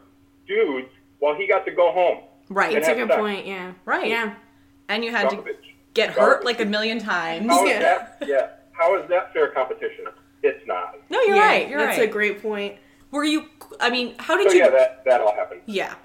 [0.47, 0.88] dudes
[1.19, 2.19] while he got to go home.
[2.49, 2.73] Right.
[2.73, 3.19] That's a good sex.
[3.19, 3.73] point, yeah.
[3.86, 4.08] Right.
[4.08, 4.36] Yeah.
[4.88, 5.75] And you had to Garbage.
[5.95, 7.47] get hurt like a million times.
[7.49, 7.80] How is Yeah.
[7.80, 8.17] that?
[8.28, 8.47] Yeah.
[8.71, 10.06] How is that fair competition?
[10.43, 10.95] It's not.
[11.10, 11.67] No, you're Yeah, right.
[11.69, 12.08] You're that's right.
[12.08, 12.75] a great point.
[13.12, 13.45] Were you?
[13.80, 14.63] I mean, how did So you?
[14.63, 15.62] yeah, that that all happened.
[15.65, 15.95] Yeah.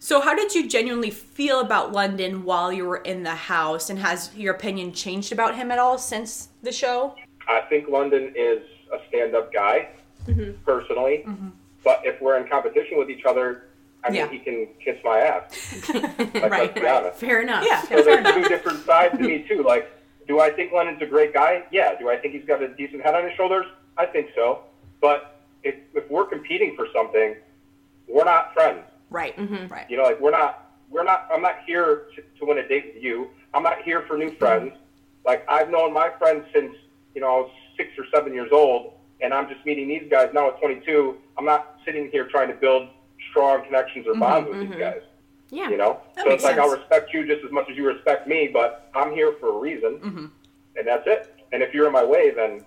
[0.00, 3.98] So how did you genuinely feel about London while you were in the house, and
[3.98, 7.14] has your opinion changed about him at all since the show?
[7.48, 9.88] I think London is a stand-up guy,
[10.26, 10.62] Mm-hmm.
[10.62, 11.24] personally.
[11.82, 13.64] But if we're in competition with each other,
[14.04, 14.28] I mean, Yeah.
[14.28, 15.88] he can kiss my ass.
[15.94, 16.94] Like, Right, let's be right.
[17.02, 17.18] honest.
[17.18, 17.64] Fair enough.
[17.66, 17.80] Yeah.
[17.82, 19.62] So there's two different sides to me too.
[19.62, 19.90] Like,
[20.28, 21.64] do I think London's a great guy?
[21.72, 21.98] Yeah.
[21.98, 23.64] Do I think he's got a decent head on his shoulders?
[23.96, 24.60] I think so.
[25.00, 27.36] But if if we're competing for something,
[28.06, 28.80] we're not friends.
[29.10, 29.36] Right.
[29.36, 29.88] mhm Right.
[29.88, 31.28] You know, like we're not we're not.
[31.32, 33.28] I'm not here to, to win a date with you.
[33.52, 34.72] I'm not here for new friends.
[35.26, 36.74] Like I've known my friends since
[37.14, 40.30] you know I was six or seven years old, and I'm just meeting these guys
[40.32, 41.16] now at 22.
[41.36, 42.88] I'm not sitting here trying to build
[43.30, 45.00] strong connections or bonds with these guys.
[45.50, 45.68] Yeah.
[45.70, 48.26] You know, That so it's like I'll respect you just as much as you respect
[48.26, 50.26] me, but I'm here for a reason, Mm-hmm.
[50.76, 51.34] and that's it.
[51.52, 52.64] And if you're in my way, then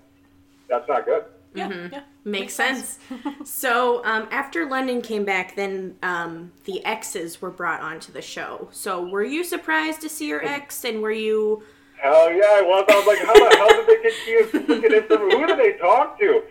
[0.67, 1.23] that's not good.
[1.53, 1.69] Yeah.
[1.91, 2.01] Yeah.
[2.23, 2.99] Makes sense.
[3.43, 8.67] so um, after London came back, then um, the exes were brought onto the show.
[8.71, 11.63] So were you surprised to see your ex, and were you?
[11.99, 12.85] Hell yeah, I was.
[12.89, 15.39] I was like, how the hell did they get to you freaking information?
[15.39, 16.43] Who did they talk to?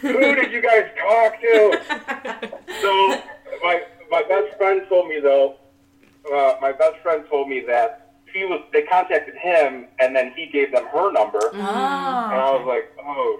[0.00, 2.60] Who did you guys talk to?
[2.82, 3.22] So
[3.62, 5.56] my my best friend told me though.
[6.30, 8.62] Uh, my best friend told me that he was.
[8.74, 11.40] They contacted him, and then he gave them her number.
[11.42, 11.50] Oh.
[11.54, 13.38] And I was like, oh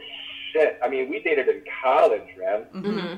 [0.55, 0.79] shit.
[0.83, 2.65] I mean, we dated in college, man.
[2.75, 3.15] Mm-hmm.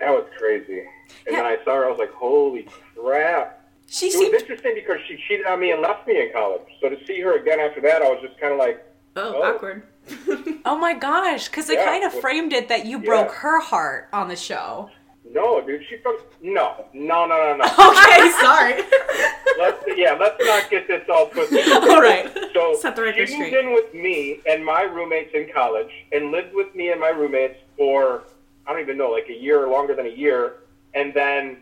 [0.00, 0.82] That was crazy.
[1.26, 1.86] And then I saw her.
[1.86, 3.56] I was like, holy crap.
[3.86, 6.62] She It seemed was interesting because she cheated on me and left me in college.
[6.80, 8.84] So to see her again after that, I was just kind of like,
[9.16, 9.42] Oh, Oh.
[9.42, 9.82] awkward.
[10.64, 11.84] Oh my gosh, because they Yeah.
[11.84, 13.34] kind of framed it that you broke Yeah.
[13.40, 14.90] her heart on the show.
[15.32, 17.64] No, dude, she fuck no, no, no, no, no.
[17.90, 18.82] Okay, sorry.
[19.58, 21.70] let's yeah, let's not get this all twisted.
[21.72, 22.30] All right.
[22.52, 23.64] So Set the record she moved straight.
[23.64, 27.58] in with me and my roommates in college, and lived with me and my roommates
[27.76, 28.24] for
[28.66, 30.56] I don't even know, like a year or longer than a year,
[30.94, 31.58] and then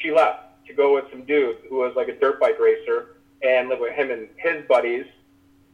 [0.00, 3.68] she left to go with some dude who was like a dirt bike racer and
[3.68, 5.06] lived with him and his buddies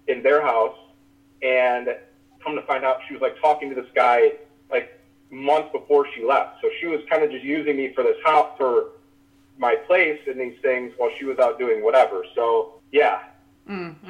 [0.08, 0.76] in their house.
[1.42, 1.88] And
[2.42, 4.32] come to find out, she was like talking to this guy
[4.70, 4.95] like
[5.30, 6.56] months before she left.
[6.62, 8.90] So she was kind of just using me for this house for
[9.58, 12.24] my place and these things while she was out doing whatever.
[12.34, 13.20] So yeah.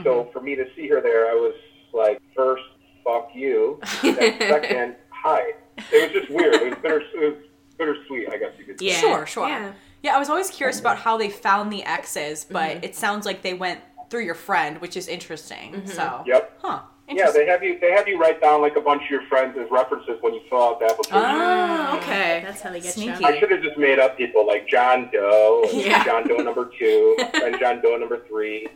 [0.05, 1.55] So for me to see her there, I was
[1.94, 2.62] like, first,
[3.02, 5.52] fuck you, and second, hi.
[5.90, 6.55] It was just weird.
[6.57, 7.00] It was bitter.
[7.00, 7.44] It was
[7.79, 8.87] bittersweet, I guess you could say.
[8.88, 9.00] Yeah.
[9.00, 9.48] Sure, sure.
[9.48, 9.72] Yeah.
[10.02, 10.14] Yeah.
[10.14, 12.85] I was always curious about how they found the exes, but Mm-hmm.
[12.85, 15.87] it sounds like they went through your friend, which is interesting.
[15.87, 16.59] So, Yep.
[16.62, 16.81] huh?
[17.08, 17.78] Yeah, they have you.
[17.78, 20.40] They have you write down like a bunch of your friends as references when you
[20.50, 21.18] fill out the application.
[21.24, 22.40] Oh, okay.
[22.44, 23.20] That's how they get Sneaky.
[23.20, 23.26] you.
[23.26, 26.02] I should have just made up people like John Doe, Yeah.
[26.04, 28.66] John Doe number two, and John Doe number three.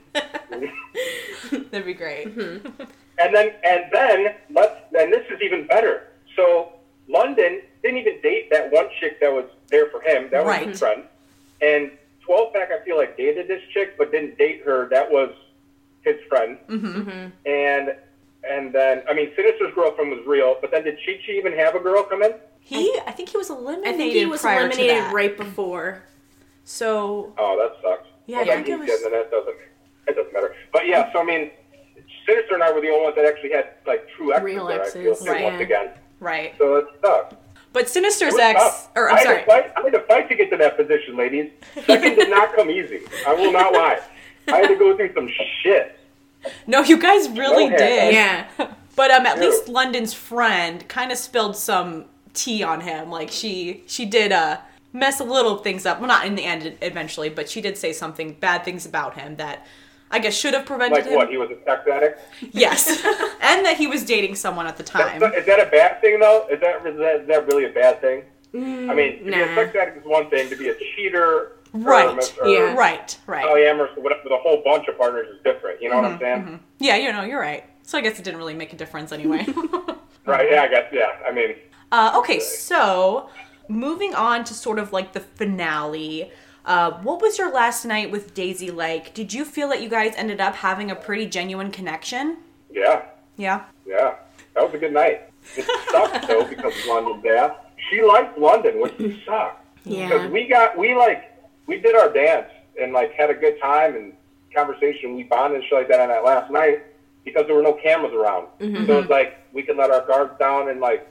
[1.50, 2.28] That'd be great.
[2.36, 2.82] Mm-hmm.
[3.18, 6.08] And then, and then, let's, and this is even better.
[6.36, 6.72] So,
[7.08, 10.28] London didn't even date that one chick that was there for him.
[10.30, 10.68] That was Right.
[10.68, 11.02] his friend.
[11.60, 11.90] And
[12.24, 14.88] 12 Pack, I feel like, dated this chick, but didn't date her.
[14.88, 15.30] That was
[16.02, 16.56] his friend.
[16.68, 17.28] Mm-hmm.
[17.44, 17.94] And,
[18.48, 21.74] and then, I mean, Sinister's girlfriend was real, but then did Chi Chi even have
[21.74, 22.34] a girl come in?
[22.60, 23.94] He, I think he was eliminated.
[23.94, 26.02] I think he was prior eliminated right before.
[26.64, 28.08] So, Oh, that sucks.
[28.26, 29.56] Yeah, well, I think he's it was- dead, that doesn't,
[30.06, 30.54] that doesn't matter.
[30.72, 31.50] But yeah, so I mean,
[32.26, 34.82] Sinister and I were the only ones that actually had, like, true exes Real there,
[34.84, 35.44] I feel, right.
[35.44, 35.90] once again.
[36.20, 36.54] right.
[36.58, 37.34] So it sucks.
[37.72, 38.90] But Sinister's ex, tough.
[38.96, 39.38] or I I'm had sorry.
[39.40, 41.50] To fight, I had to fight to get to that position, ladies.
[41.86, 43.00] Second did not come easy.
[43.26, 44.00] I will not lie.
[44.48, 45.28] I had to go through some
[45.62, 45.99] shit.
[46.66, 48.14] No, you guys really Go did.
[48.14, 48.48] Yeah.
[48.96, 49.46] But um, at True.
[49.46, 53.10] least London's friend kind of spilled some tea on him.
[53.10, 54.58] Like she she did uh
[54.92, 55.98] mess a little things up.
[56.00, 59.36] Well, not in the end eventually, but she did say something bad things about him
[59.36, 59.66] that
[60.10, 61.14] I guess should have prevented Like him.
[61.14, 61.30] what?
[61.30, 62.20] He was a sex addict.
[62.52, 62.88] Yes,
[63.40, 65.20] and that he was dating someone at the time.
[65.20, 66.46] That's- Is that a bad thing though?
[66.50, 68.24] Is that is that, is that really a bad thing?
[68.52, 68.58] I
[68.94, 70.48] mean, to be a sex addict is one thing.
[70.50, 72.38] To be a cheater, Right.
[72.40, 72.74] Or, or Yeah.
[72.76, 73.16] Right.
[73.26, 73.44] Right.
[73.46, 75.80] polyamorous, or whatever, with a whole bunch of partners is different.
[75.82, 76.60] You know what I'm Mm-hmm, saying?
[76.78, 77.64] Yeah, you know, you're right.
[77.82, 79.46] So I guess it didn't really make a difference anyway.
[80.26, 80.48] Right?
[80.50, 80.84] Yeah, I guess.
[80.92, 81.08] Yeah.
[81.26, 81.54] I mean,
[81.90, 83.30] Uh, okay, so
[83.68, 86.30] moving on to sort of like the finale.
[86.64, 89.14] Uh, what was your last night with Daisy like?
[89.14, 92.36] Did you feel that you guys ended up having a pretty genuine connection?
[92.70, 93.02] yeah,
[93.36, 93.64] Yeah.
[93.86, 94.16] yeah.
[94.54, 95.30] That was a good night.
[95.56, 97.56] It sucked though because of London death.
[97.88, 99.64] She liked London, which sucked.
[99.84, 100.08] Yeah.
[100.08, 101.29] Because we got we like
[101.70, 104.12] we did our dance and like had a good time and
[104.54, 105.14] conversation.
[105.14, 106.82] We bonded and shit like that on that last night
[107.24, 108.48] because there were no cameras around.
[108.58, 108.86] Mm-hmm.
[108.86, 111.06] So it's like we could let our guards down and like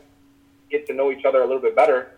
[0.70, 2.12] get to know each other a little bit better.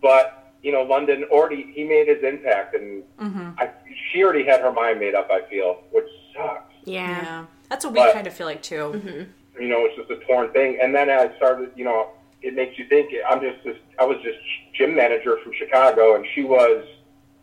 [0.00, 3.50] But you know, London already he made his impact, and mm-hmm.
[3.58, 3.70] I,
[4.10, 5.28] she already had her mind made up.
[5.30, 6.72] I feel, which sucks.
[6.84, 7.44] Yeah.
[7.68, 8.92] That's what we But- kind of feel like too.
[8.94, 9.62] Mm-hmm.
[9.62, 10.78] You know, it's just a torn thing.
[10.82, 12.08] And then I started, you know,
[12.40, 13.12] it makes you think.
[13.28, 14.38] I'm just, this, I was just
[14.72, 16.84] gym manager from Chicago, and she was,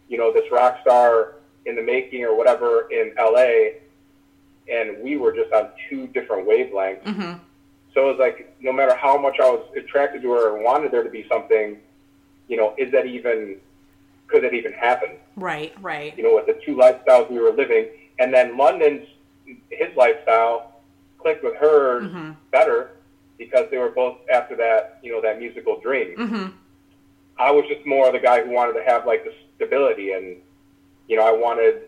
[0.10, 3.78] you know, this rock star in the making or whatever in LA,
[4.68, 7.04] and we were just on two different wavelengths.
[7.04, 7.34] Mm-hmm.
[7.94, 10.92] So it was like, no matter how much I was attracted to her and wanted
[10.92, 11.78] there to be something,
[12.48, 13.58] you know, is that even,
[14.28, 15.12] could that even happen?
[15.36, 16.16] Right, right.
[16.18, 17.88] you know, with the two lifestyles we were living.
[18.20, 19.08] And then London's,
[19.70, 20.82] his lifestyle
[21.18, 22.32] clicked with hers Mm-hmm.
[22.52, 22.92] better
[23.38, 26.16] because they were both after that, you know, that musical dream.
[26.18, 26.48] Mm-hmm.
[27.40, 29.34] I was just more the guy who wanted to have like the
[29.70, 30.38] stability and,
[31.08, 31.84] you know, I wanted,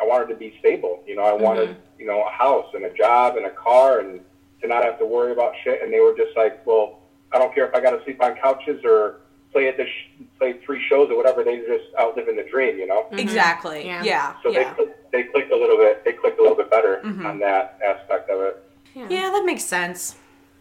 [0.00, 1.02] I wanted to be stable.
[1.06, 4.20] You know, I wanted, you know, a house and a job and a car and
[4.60, 5.80] to not have to worry about shit.
[5.82, 6.98] And they were just like, well,
[7.32, 9.20] I don't care if I got to sleep on couches or
[9.52, 11.44] play at the sh- play three shows or whatever.
[11.44, 13.06] They just out living the dream, you know.
[13.12, 13.86] Exactly.
[13.86, 14.02] Yeah.
[14.02, 14.34] Yeah.
[14.42, 14.70] So Yeah.
[14.70, 16.04] they clicked, they clicked a little bit.
[16.04, 17.26] They clicked a little bit better Mm-hmm.
[17.26, 18.64] on that aspect of it.
[18.94, 20.16] yeah, that makes sense.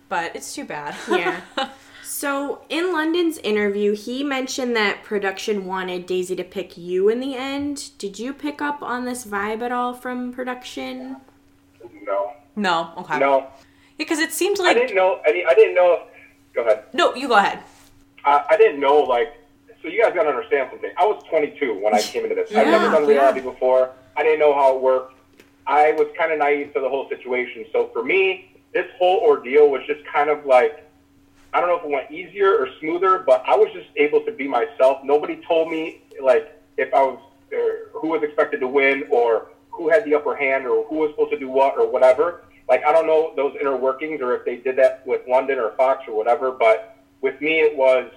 [0.09, 0.95] But it's too bad.
[1.09, 1.41] Yeah.
[2.25, 7.33] So, in London's interview, he mentioned that production wanted Daisy to pick you in the
[7.33, 7.89] end.
[7.97, 11.15] Did you pick up on this vibe at all from production?
[12.05, 12.93] No, No.
[12.97, 13.17] Okay.
[13.17, 13.47] no,
[13.97, 15.19] Because it seems like I like didn't know.
[15.25, 16.03] I didn't, I didn't know.
[16.53, 16.83] Go ahead.
[16.93, 17.15] no.
[17.15, 17.63] You go ahead.
[18.23, 19.33] I, I didn't know like.
[19.81, 20.91] So you guys gotta understand something.
[20.99, 22.51] I was 22 when I came into this.
[22.51, 23.15] I've never Yeah, done yeah.
[23.15, 23.93] reality before.
[24.15, 25.15] I didn't know how it worked.
[25.65, 27.65] I was kind of naive to the whole situation.
[27.71, 30.87] So for me, this whole ordeal was just kind of like,
[31.53, 34.31] I don't know if it went easier or smoother, but I was just able to
[34.31, 35.03] be myself.
[35.03, 37.19] Nobody told me like if I was
[37.93, 41.31] who was expected to win or who had the upper hand or who was supposed
[41.31, 42.45] to do what or whatever.
[42.69, 45.71] Like I don't know those inner workings or if they did that with London or
[45.71, 46.51] Fox or whatever.
[46.51, 48.09] But with me, it was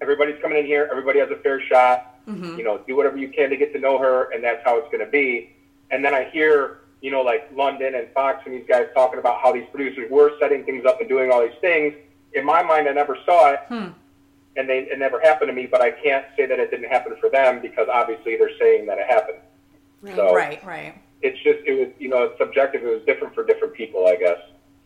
[0.00, 0.88] everybody's coming in here.
[0.90, 2.16] Everybody has a fair shot.
[2.26, 2.58] Mm-hmm.
[2.58, 4.88] You know, do whatever you can to get to know her, and that's how it's
[4.92, 5.54] going to be.
[5.90, 9.40] And then I hear, you know, like London and Fox and these guys talking about
[9.40, 11.94] how these producers were setting things up and doing all these things.
[12.34, 13.88] In my mind, I never saw it, hmm.
[14.56, 15.66] and they, it never happened to me.
[15.66, 18.98] But I can't say that it didn't happen for them because obviously they're saying that
[18.98, 19.38] it happened.
[20.14, 20.64] So Right.
[20.64, 20.94] Right.
[21.22, 22.82] it's just it was you know it's subjective.
[22.84, 24.38] It was different for different people, I guess.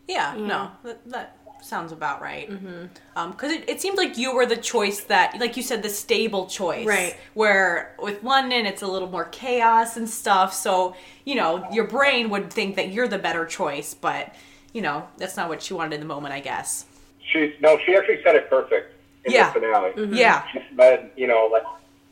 [0.07, 2.49] Yeah, no, that, that sounds about right.
[2.49, 2.85] Mm-hmm.
[3.15, 5.89] Um, because it, it seemed like you were the choice that, like you said, the
[5.89, 6.85] stable choice.
[6.85, 7.15] Right.
[7.33, 10.53] Where with London, it's a little more chaos and stuff.
[10.53, 14.35] So, you know, your brain would think that you're the better choice, but,
[14.73, 16.85] you know, that's not what she wanted in the moment, I guess.
[17.31, 18.93] She no, she actually said it perfect
[19.25, 19.51] in Yeah.
[19.53, 19.91] the finale.
[20.17, 20.43] Yeah.
[20.51, 21.63] she said, you know, like,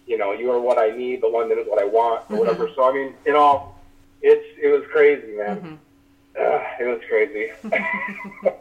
[0.07, 1.21] you know, you are what I need.
[1.21, 2.69] The London is what I want, or whatever.
[2.75, 3.73] So I mean, you know,
[4.21, 5.79] it's it was crazy, man.
[6.39, 7.51] Uh, it was crazy.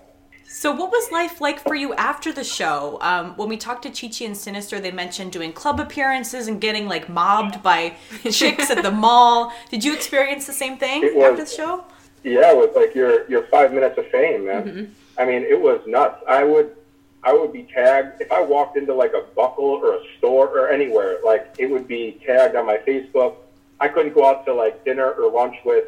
[0.52, 2.98] So, what was life like for you after the show?
[3.02, 6.60] Um, when we talked to Chi Chi and Sinister, they mentioned doing club appearances and
[6.60, 7.94] getting like mobbed by
[8.32, 9.52] chicks at the mall.
[9.70, 11.84] Did you experience the same thing was- after the show?
[12.24, 14.92] yeah, it was like your your five minutes of fame, man.
[15.20, 16.22] I mean, it was nuts.
[16.26, 16.74] I would
[17.22, 20.70] I would be tagged if I walked into like a buckle or a store or
[20.70, 21.18] anywhere.
[21.22, 23.34] Like it would be tagged on my Facebook.
[23.78, 25.84] I couldn't go out to like dinner or lunch with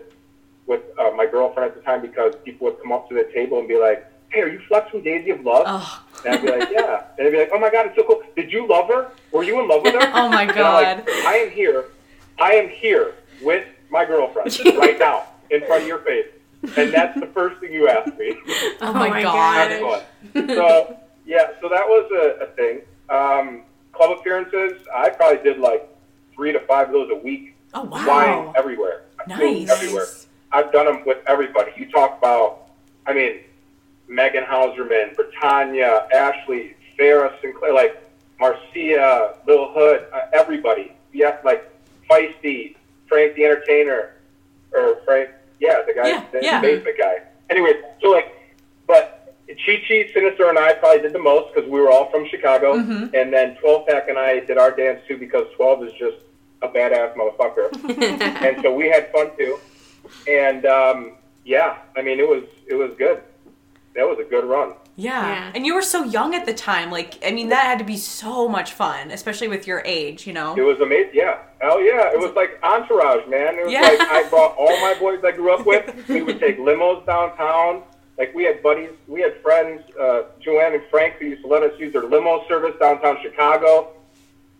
[0.66, 3.58] with uh, my girlfriend at the time because people would come up to the table
[3.58, 6.04] and be like, "Hey, are you Flex from Daisy of Love?" Oh.
[6.26, 8.22] And I'd be like, "Yeah," and they'd be like, "Oh my God, it's so cool.
[8.36, 9.12] Did you love her?
[9.32, 11.04] Were you in love with her?" Oh my I'm like, God.
[11.08, 11.86] I am here.
[12.38, 16.26] I am here with my girlfriend right now in front of your face,
[16.76, 18.36] and that's the first thing you ask me.
[18.80, 20.02] Oh, my, my god.
[20.34, 22.80] so yeah, so that was a, a thing.
[23.08, 25.88] Um, club appearances, I probably did like
[26.34, 28.04] three to five of those a week, Oh wow!
[28.04, 29.02] flying everywhere.
[29.28, 29.68] Nice.
[29.70, 30.06] everywhere.
[30.50, 31.72] I've done them with everybody.
[31.76, 32.68] You talk about,
[33.06, 33.40] I mean,
[34.08, 38.02] Megan Hauserman, Brittanya, Ashley, Farrah Sinclair, like
[38.40, 40.92] Marcia, Lil Hood, uh, everybody.
[41.12, 41.70] Yeah, like
[42.10, 42.76] Feisty,
[43.08, 44.14] Frank the Entertainer,
[44.72, 45.30] or Frank,
[45.62, 46.60] yeah, the guy, Yeah, the yeah.
[46.60, 47.22] basement guy.
[47.48, 48.34] Anyway, so like,
[48.86, 52.26] but Chi Chi, Sinister, and I probably did the most because we were all from
[52.26, 52.74] Chicago.
[52.74, 53.14] Mm-hmm.
[53.14, 56.16] And then 12 Pack and I did our dance too because 12 is just
[56.62, 57.68] a badass motherfucker.
[58.42, 59.58] and so we had fun too.
[60.28, 61.12] And um,
[61.44, 63.22] yeah, I mean, it was it was good.
[63.94, 64.74] That was a good run.
[64.96, 65.26] Yeah.
[65.26, 65.52] Yeah.
[65.54, 66.90] And you were so young at the time.
[66.90, 70.32] Like, I mean, that had to be so much fun, especially with your age, you
[70.32, 70.54] know?
[70.56, 71.12] It was amazing.
[71.14, 71.38] Yeah.
[71.62, 72.10] Hell yeah.
[72.12, 73.54] It was like Entourage, man.
[73.58, 73.82] It was Yeah.
[73.82, 75.84] like I brought all my boys I grew up with.
[76.08, 77.82] We would take limos downtown.
[78.18, 81.62] Like we had buddies, we had friends, uh, Joanne and Frank, who used to let
[81.62, 83.88] us use their limo service downtown Chicago.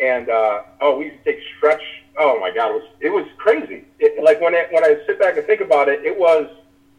[0.00, 1.82] And uh, oh, we used to take stretch.
[2.18, 3.84] Oh my God, it was it was crazy.
[3.98, 6.48] It, like when it, when I sit back and think about it, it was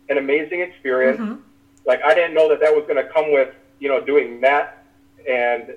[0.09, 1.39] an amazing experience.
[1.85, 4.83] Like I didn't know that that was going to come with you know doing that,
[5.29, 5.73] and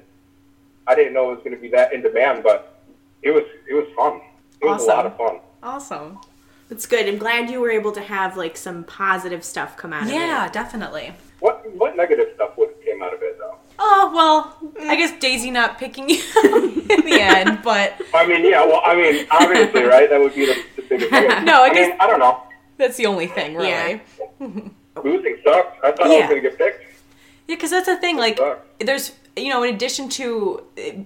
[0.86, 2.75] I didn't know it was going to be that in demand, but
[3.22, 4.20] it was it was fun.
[4.60, 5.40] It was a lot of fun.
[5.62, 6.18] Awesome.
[6.70, 7.06] It's good.
[7.06, 10.14] I'm glad you were able to have like some positive stuff come out of it.
[10.14, 11.14] Yeah, definitely.
[11.40, 13.56] What what negative stuff would came out of it though?
[13.78, 14.98] Oh, well, I mm.
[14.98, 18.64] guess Daisy not picking you in the end, but I mean, yeah.
[18.64, 20.08] Well, I mean, obviously, right?
[20.08, 21.28] That would be the, the biggest thing.
[21.44, 22.42] No, I I mean, guess- I don't know.
[22.78, 23.68] that's the only thing, really.
[23.68, 23.98] Yeah.
[24.40, 24.46] Yeah,
[25.04, 25.76] Losing sucks.
[25.84, 26.82] I thought I was going to get picked.
[27.48, 28.16] Yeah, because that's the thing.
[28.16, 28.60] Like, sucks.
[28.80, 31.02] there's, you know, in addition to eh,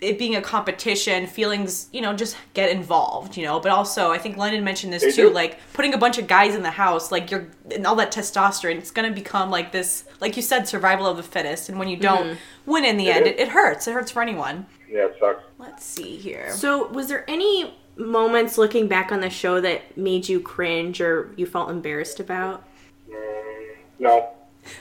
[0.00, 3.60] it, it being a competition, feelings, you know, just get involved, you know.
[3.60, 5.28] But also, I think London mentioned this They too.
[5.28, 5.34] do.
[5.34, 8.76] Like, putting a bunch of guys in the house, like, you're, and all that testosterone,
[8.76, 11.68] it's going to become like this, like you said, survival of the fittest.
[11.68, 13.86] And when you don't win in the It end, it, it hurts.
[13.86, 14.66] It hurts for anyone.
[14.90, 15.42] Yeah, it sucks.
[15.58, 16.50] Let's see here.
[16.52, 21.32] So, was there any moments looking back on the show that made you cringe or
[21.36, 22.64] you felt embarrassed about?
[23.10, 24.28] Mm, no,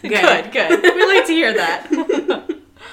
[0.02, 0.82] Good, good.
[0.82, 1.88] We like to hear that.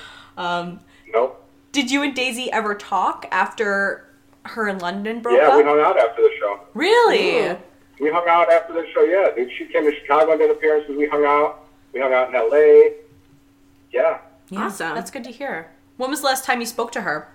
[0.37, 0.81] um,
[1.13, 1.37] no.
[1.75, 4.09] Did you and Daisy ever talk after
[4.45, 5.51] her and London broke Yeah, up?
[5.51, 6.61] Yeah, we hung out after the show.
[6.73, 7.41] really?
[7.49, 7.57] Ooh.
[8.01, 9.03] We hung out after the show.
[9.03, 9.51] Yeah, dude.
[9.59, 10.97] She came to Chicago and did appearances.
[10.97, 11.67] We hung out.
[11.93, 12.95] We hung out in L.A.
[13.93, 14.19] Yeah,
[14.51, 14.95] Yeah, Awesome.
[14.95, 15.71] That's good to hear.
[15.97, 17.29] When was the last time you spoke to her?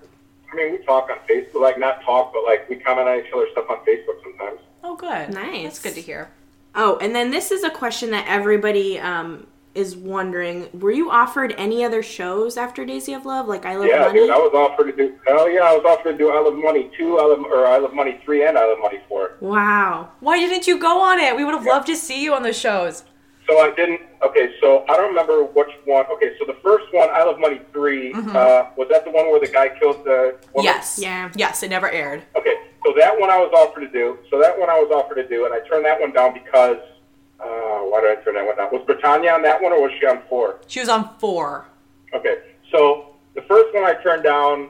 [0.52, 3.32] I mean, we talk on Facebook, like not talk, but like we comment on each
[3.34, 4.60] other's stuff on Facebook sometimes.
[4.84, 5.30] Oh, good.
[5.34, 5.64] Nice.
[5.64, 6.30] That's good to hear.
[6.76, 11.54] Oh, and then this is a question that everybody um, is wondering: Were you offered
[11.58, 14.20] any other shows after Daisy of Love, like I Love Yeah, Money?
[14.22, 15.16] dude, I was offered to do.
[15.28, 17.78] Hell yeah, I was offered to do I Love Money two, I Love or I
[17.78, 19.32] Love Money three, and I Love Money four.
[19.42, 20.10] wow.
[20.20, 21.36] Why didn't you go on it?
[21.36, 23.04] We would have loved to see you on those shows.
[23.48, 24.02] So I didn't.
[24.22, 26.06] Okay, so I don't remember which one.
[26.14, 28.30] Okay, so the first one, I Love Money 3 Mm-hmm.
[28.36, 30.66] uh, was that the one where the guy killed the woman?
[30.66, 31.00] Yes.
[31.02, 31.32] Yeah.
[31.36, 32.24] Yes, it never aired.
[32.36, 32.54] Okay,
[32.86, 34.18] so that one I was offered to do.
[34.30, 36.78] So that one I was offered to do, and I turned that one down because.
[38.00, 38.72] Why did I turn that?
[38.72, 40.62] Was Brittanya on that one, or was she on four?
[40.68, 41.66] She was on four.
[42.14, 42.38] Okay,
[42.72, 44.70] so the first one I turned down.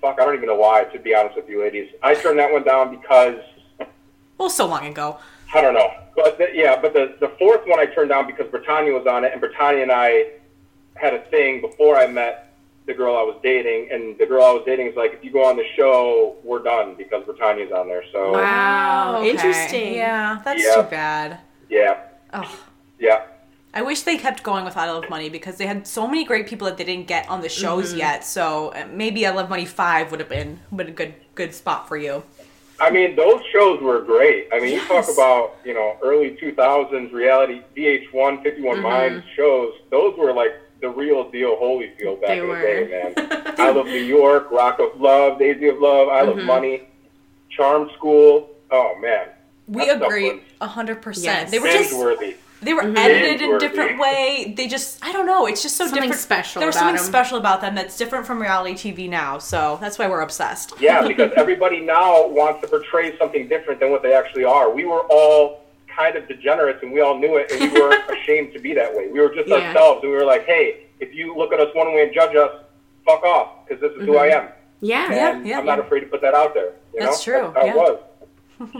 [0.00, 0.84] Fuck, I don't even know why.
[0.84, 3.40] To be honest with you, ladies, I turned that one down because
[4.38, 5.18] Well, so long ago.
[5.52, 5.90] I don't know.
[6.14, 9.24] But the, yeah, but the the fourth one I turned down because Brittanya was on
[9.24, 10.26] it, and Brittanya and I
[10.94, 12.54] had a thing before I met
[12.86, 15.30] the girl I was dating, and the girl I was dating is like, if you
[15.32, 18.04] go on the show, we're done because Brittanya's on there.
[18.12, 19.16] So Wow.
[19.18, 19.30] Okay.
[19.30, 19.94] Interesting.
[19.94, 20.74] Yeah, that's Yeah.
[20.76, 21.40] too bad.
[21.68, 21.98] yeah,
[22.32, 22.60] Oh.
[22.98, 23.22] Yeah.
[23.74, 26.46] I wish they kept going with I Love Money because they had so many great
[26.46, 27.98] people that they didn't get on the shows mm-hmm.
[27.98, 28.24] yet.
[28.24, 31.86] So uh, maybe I Love Money Five would have been been a good good spot
[31.86, 32.22] for you.
[32.80, 34.48] I mean, those shows were great.
[34.52, 38.82] I mean, you talk about you know early 2000s reality VH1, 51 mm-hmm.
[38.82, 39.74] Minds shows.
[39.90, 42.56] Those were like the real deal Holyfield back They in were.
[42.56, 43.54] the day, man.
[43.58, 46.46] I love New York, Rock of Love, Daisy of Love, I love mm-hmm.
[46.46, 46.88] Money,
[47.50, 48.50] Charm School.
[48.70, 49.28] Oh man,
[49.66, 51.24] We That agree was a hundred percent.
[51.24, 51.50] Yes.
[51.50, 52.36] They were just Binge-worthy.
[52.60, 52.96] They were mm-hmm.
[52.96, 54.54] edited in a different way.
[54.56, 55.46] They just I don't know.
[55.46, 56.20] It's just so Something different.
[56.20, 57.06] special There was about something 'em.
[57.06, 59.38] special about them that's different from reality TV now.
[59.38, 60.74] So that's why we're obsessed.
[60.80, 64.70] Yeah, because everybody now wants to portray something different than what they actually are.
[64.70, 68.52] We were all kind of degenerates and we all knew it and we were ashamed
[68.54, 69.08] to be that way.
[69.08, 69.56] We were just Yeah.
[69.56, 72.34] ourselves and we were like, hey, if you look at us one way and judge
[72.34, 72.50] us,
[73.06, 74.46] fuck off because this is who I mm-hmm.
[74.46, 74.52] am.
[74.80, 75.12] Yeah.
[75.12, 75.36] Yeah.
[75.36, 76.72] And I'm not afraid to put that out there.
[76.94, 77.32] You That's know?
[77.32, 77.72] true, That's how yeah.
[77.72, 77.98] it was.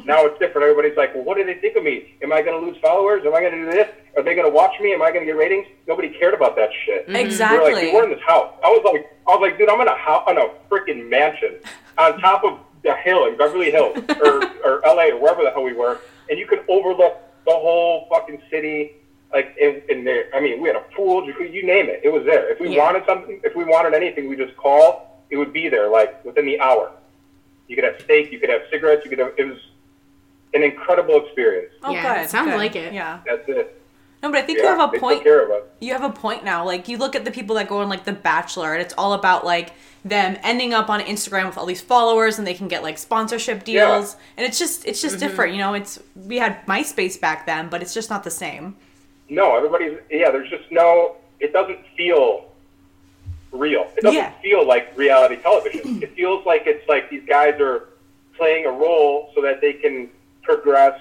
[0.05, 0.63] Now it's different.
[0.69, 2.15] Everybody's like, well, what do they think of me?
[2.23, 3.23] Am I going to lose followers?
[3.25, 3.89] Am I going to do this?
[4.17, 4.93] Are they going to watch me?
[4.93, 5.67] Am I going to get ratings?
[5.87, 7.07] Nobody cared about that shit.
[7.07, 7.17] Mm-hmm.
[7.17, 7.59] Exactly.
[7.59, 7.87] We were Exactly.
[7.87, 8.53] like, we're in this house.
[8.65, 11.57] I was like, I was like, dude, I'm in a house, on a freaking mansion
[11.97, 15.63] on top of the hill in Beverly Hills or, or LA or wherever the hell
[15.63, 15.99] we were,
[16.31, 18.93] and you could overlook the whole fucking city.
[19.33, 22.25] Like in, in there, I mean, we had a pool, you name it, it was
[22.25, 22.51] there.
[22.51, 22.85] If we Yeah.
[22.85, 25.23] wanted something, if we wanted anything, we just call.
[25.29, 26.91] It would be there, like within the hour.
[27.67, 29.33] You could have steak, you could have cigarettes, you could have.
[29.37, 29.59] It was
[30.55, 31.73] an incredible experience.
[31.83, 32.31] Oh, Yeah, good.
[32.31, 32.57] sounds good.
[32.57, 32.93] like it.
[32.93, 33.21] Yeah.
[33.27, 33.75] That's it.
[34.23, 35.19] No, but I think Yeah, you have a they point.
[35.19, 35.63] took care of us.
[35.81, 36.65] you have a point now.
[36.65, 39.13] Like you look at the people that go on like The Bachelor, and it's all
[39.13, 39.73] about like
[40.05, 43.63] them ending up on Instagram with all these followers, and they can get like sponsorship
[43.65, 45.27] deals, and it's just it's just mm-hmm.
[45.29, 45.53] different.
[45.53, 48.75] You know, it's we had MySpace back then, but it's just not the same.
[49.29, 50.31] No, everybody's yeah.
[50.33, 51.17] There's just no.
[51.39, 52.47] It doesn't feel
[53.53, 53.89] real.
[53.97, 54.33] It doesn't Yeah.
[54.43, 56.03] feel like reality television.
[56.03, 57.89] it feels like it's like these guys are
[58.37, 60.09] playing a role so that they can
[60.49, 60.99] progress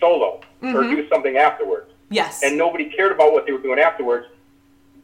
[0.00, 0.94] solo or mm-hmm.
[0.94, 1.90] do something afterwards.
[2.10, 2.42] Yes.
[2.42, 4.26] And nobody cared about what they were doing afterwards.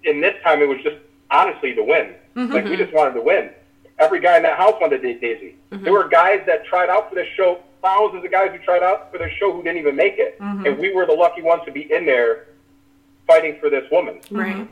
[0.05, 0.97] And this time it was just
[1.31, 2.14] honestly to win.
[2.35, 2.53] Mm-hmm.
[2.53, 3.51] Like we just wanted to win.
[3.99, 5.57] Every guy in that house wanted to date Daisy.
[5.70, 5.85] Mm-hmm.
[5.85, 9.12] There were guys that tried out for this show, thousands of guys who tried out
[9.12, 10.37] for this show who didn't even make it.
[10.40, 12.47] And we were the lucky ones to be in there
[13.27, 14.20] fighting for this woman.
[14.31, 14.68] Right.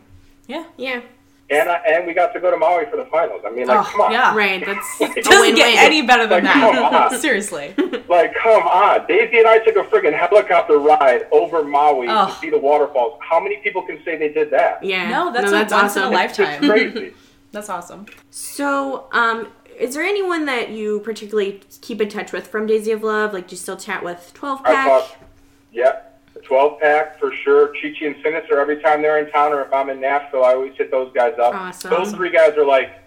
[0.46, 0.64] yeah.
[0.76, 1.02] Yeah.
[1.52, 3.42] And I, and we got to go to Maui for the finals.
[3.46, 4.12] I mean, like, Oh, come on.
[4.12, 4.34] yeah.
[4.34, 4.64] Right.
[4.64, 5.54] That's It Doesn't win-win.
[5.56, 7.12] get any better than Like, come that.
[7.12, 7.18] on.
[7.20, 7.74] Seriously.
[8.08, 9.06] Like, come on.
[9.06, 12.26] Daisy and I took a friggin' helicopter ride over Maui Oh.
[12.28, 13.18] to see the waterfalls.
[13.20, 14.82] How many people can say they did that?
[14.82, 15.08] Yeah.
[15.10, 16.14] No, that's a that's once in a awesome.
[16.24, 16.60] It's Lifetime.
[16.70, 17.14] crazy.
[17.52, 18.06] That's awesome.
[18.30, 23.02] So, um, is there anyone that you particularly keep in touch with from Daisy of
[23.02, 23.32] Love?
[23.34, 24.86] Like, do you still chat with Twelve Pack?
[24.86, 25.16] talk,
[25.72, 26.11] yeah, the
[26.52, 27.68] 12 pack for sure.
[27.68, 30.74] Chi-Chi and Sinister, every time they're in town or if I'm in Nashville, I always
[30.76, 31.54] hit those guys up.
[31.54, 31.90] Awesome.
[31.90, 33.02] Those three guys are like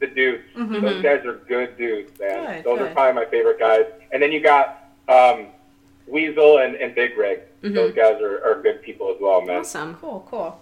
[0.00, 0.44] the dudes.
[0.54, 2.30] Those guys are good dudes, man.
[2.30, 2.52] Mm-hmm.
[2.56, 2.90] Good, those good.
[2.90, 3.86] are probably my favorite guys.
[4.12, 5.46] And then you got um,
[6.06, 7.40] Weasel and, and Big Rig.
[7.62, 7.74] Mm-hmm.
[7.74, 9.60] Those guys are, are good people as well, man.
[9.60, 9.94] Awesome.
[9.94, 10.26] Cool.
[10.28, 10.60] Cool.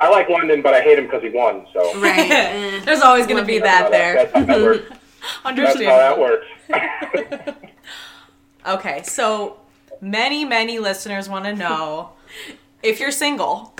[0.00, 1.64] I like London, but I hate him because he won.
[1.72, 2.28] So Right.
[2.28, 2.80] Eh.
[2.84, 4.14] There's always going to be That's how that there.
[4.34, 4.88] That's how that works.
[5.44, 6.46] That's how that works.
[8.66, 9.60] Okay, so
[10.00, 12.10] many, many listeners want to know
[12.82, 13.74] if you're single.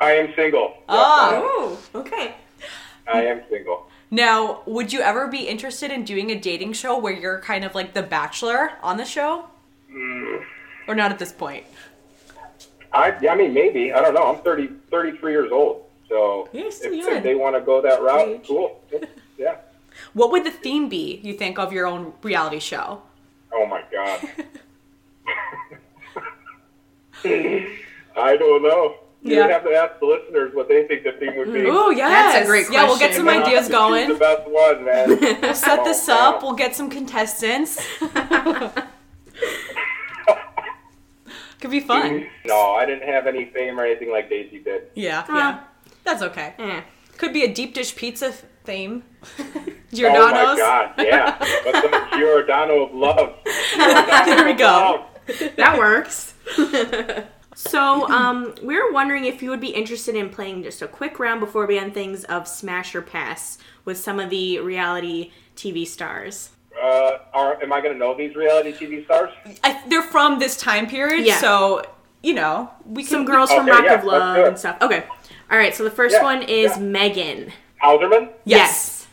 [0.00, 0.74] I am single.
[0.76, 0.84] Yes.
[0.88, 2.34] Oh, okay.
[3.06, 3.86] I am single.
[4.10, 7.74] Now, would you ever be interested in doing a dating show where you're kind of
[7.74, 9.46] like the bachelor on the show?
[9.90, 10.36] Hmm.
[10.86, 11.64] Or not at this point?
[12.92, 13.92] I, I mean, maybe.
[13.92, 14.32] I don't know.
[14.34, 15.84] I'm 30, 33 years old.
[16.08, 18.46] So if, if they want to go that route, Age.
[18.46, 18.80] cool.
[19.36, 19.56] Yeah.
[20.14, 23.02] What would the theme be, you think, of your own reality show?
[23.52, 24.20] Oh my god.
[27.24, 28.96] I don't know.
[29.22, 29.42] You Yeah.
[29.42, 31.60] would have to ask the listeners what they think the theme would be.
[31.62, 34.08] Ooh, yeah, That's a great Yeah, we'll get some And ideas have going.
[34.08, 35.08] The best one, man.
[35.42, 36.16] We'll set Oh, this man.
[36.34, 36.42] up.
[36.42, 37.84] We'll get some contestants.
[41.60, 42.28] Could be fun.
[42.44, 44.82] No, I didn't have any fame or anything like Daisy did.
[44.94, 45.36] Yeah, Huh.
[45.36, 45.60] yeah.
[46.04, 46.54] That's okay.
[46.58, 46.80] Eh.
[47.16, 48.32] Could be a deep dish pizza
[48.64, 49.02] theme.
[49.90, 50.30] Oh Giordano's.
[50.34, 51.38] my god, yeah.
[51.64, 53.36] What's the Giordano of love?
[53.74, 55.06] There we go.
[55.56, 56.34] That works.
[57.54, 61.18] so, um, we were wondering if you would be interested in playing just a quick
[61.18, 65.86] round before we end things of Smash or Pass with some of the reality TV
[65.86, 66.50] stars.
[66.80, 69.30] Uh, are, am I going to know these reality TV stars?
[69.64, 71.38] I, they're from this time period, Yeah.
[71.40, 71.82] so
[72.22, 73.10] you know we can.
[73.10, 74.78] Some girls from Okay, Rock yeah, of Love and stuff.
[74.80, 75.04] Okay.
[75.50, 75.74] All right.
[75.74, 76.82] So the first Yeah, one is yeah.
[76.82, 77.52] Megan.
[77.82, 78.30] Hauserman?
[78.44, 79.06] Yes.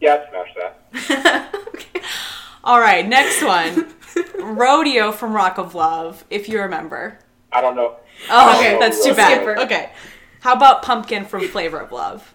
[0.00, 1.54] Yeah, smash that.
[1.68, 2.00] okay.
[2.64, 3.86] All right, next one.
[4.42, 7.18] Rodeo from Rock of Love, if you remember.
[7.52, 7.96] I don't know.
[8.30, 9.32] Oh, Okay, that's too bad.
[9.36, 9.58] skip her.
[9.62, 9.90] Okay.
[10.40, 12.34] How about Pumpkin from Flavor of Love?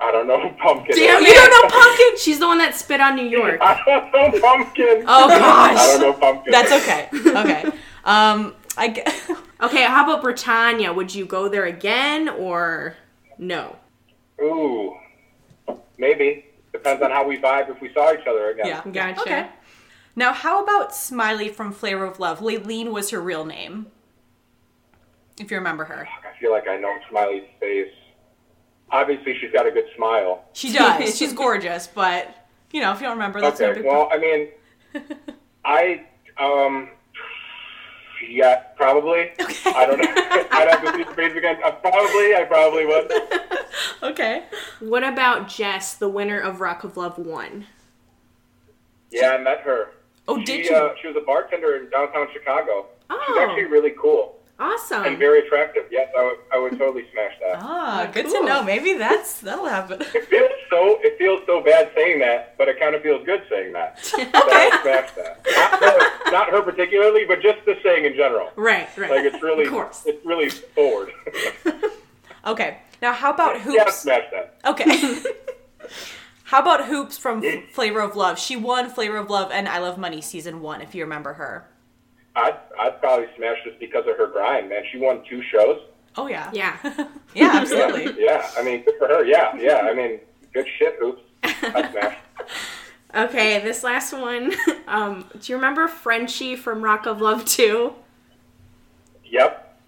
[0.00, 0.96] I don't know Pumpkin.
[0.96, 2.18] Damn You don't know Pumpkin?
[2.18, 3.58] She's the one that spit on New York.
[3.62, 5.04] I don't know Pumpkin.
[5.06, 5.78] Oh gosh.
[5.78, 6.50] I don't know Pumpkin.
[6.52, 7.08] That's okay.
[7.12, 7.64] Okay.
[8.04, 9.02] Um, I g-
[9.62, 9.82] Okay.
[9.84, 10.94] How about Brittanya?
[10.94, 12.96] Would you go there again or
[13.38, 13.76] no?
[14.42, 14.94] Ooh,
[15.96, 16.44] maybe.
[16.72, 18.66] Depends on how we vibe if we saw each other again.
[18.66, 18.82] yeah.
[18.92, 19.20] Gotcha.
[19.22, 19.46] Okay.
[20.16, 22.40] Now, how about Smiley from Flavor of Love?
[22.40, 23.86] Laylene was her real name.
[25.40, 26.06] If you remember her.
[26.08, 27.92] I feel like I know Smiley's face.
[28.90, 30.44] Obviously, she's got a good smile.
[30.52, 31.16] She does.
[31.18, 34.18] She's gorgeous, but you know, if you don't remember, that's no Okay, big well, I
[34.18, 34.48] mean,
[35.64, 36.06] I,
[36.38, 36.90] um,
[38.28, 39.32] yeah, probably.
[39.40, 39.72] Okay.
[39.74, 40.04] I don't know.
[40.52, 41.58] I'd have to see the face again.
[41.64, 43.12] Uh, probably, I probably would.
[44.02, 44.44] Okay.
[44.80, 47.66] What about Jess, the winner of Rock of Love One?
[49.10, 49.88] Yeah, I met her.
[50.26, 50.74] Oh, she, did you?
[50.76, 52.86] Uh, she was a bartender in downtown Chicago.
[53.10, 53.24] Oh.
[53.26, 55.04] She's actually really cool awesome.
[55.04, 55.84] and very attractive.
[55.90, 57.58] Yes, I would, I would totally smash that.
[57.60, 58.40] Ah, Oh, good cool.
[58.40, 58.62] to know.
[58.62, 60.00] Maybe that's that'll happen.
[60.00, 60.98] It feels so.
[61.02, 63.98] It feels so bad saying that, but it kind of feels good saying that.
[64.16, 65.44] That I would smash that.
[65.46, 68.50] Not her, not her particularly, but just the saying in general.
[68.56, 69.10] right, right.
[69.10, 70.02] Like it's really, Of course.
[70.06, 71.10] it's really forward.
[72.46, 72.76] Okay.
[73.00, 73.90] Now, how about yeah, Hoopz?
[73.92, 74.58] smash that.
[74.66, 74.84] Okay.
[76.44, 77.42] how about Hoopz from
[77.72, 78.38] Flavor of Love?
[78.38, 80.80] She won Flavor of Love and I Love Money season one.
[80.82, 81.68] If you remember her.
[82.36, 84.82] I'd, I'd probably smash just because of her grind, man.
[84.90, 85.80] She won two shows.
[86.16, 86.50] Oh yeah.
[86.52, 86.76] Yeah.
[87.34, 88.14] Yeah, absolutely.
[88.24, 89.24] Yeah, I mean, good for her.
[89.24, 89.78] Yeah, yeah.
[89.90, 90.20] I mean,
[90.52, 91.18] good shit, Hoopz.
[91.42, 92.16] I smash.
[93.14, 94.52] Okay, this last one.
[94.88, 97.94] Um, do you remember Frenchie from Rock of Love 2?
[99.24, 99.78] Yep.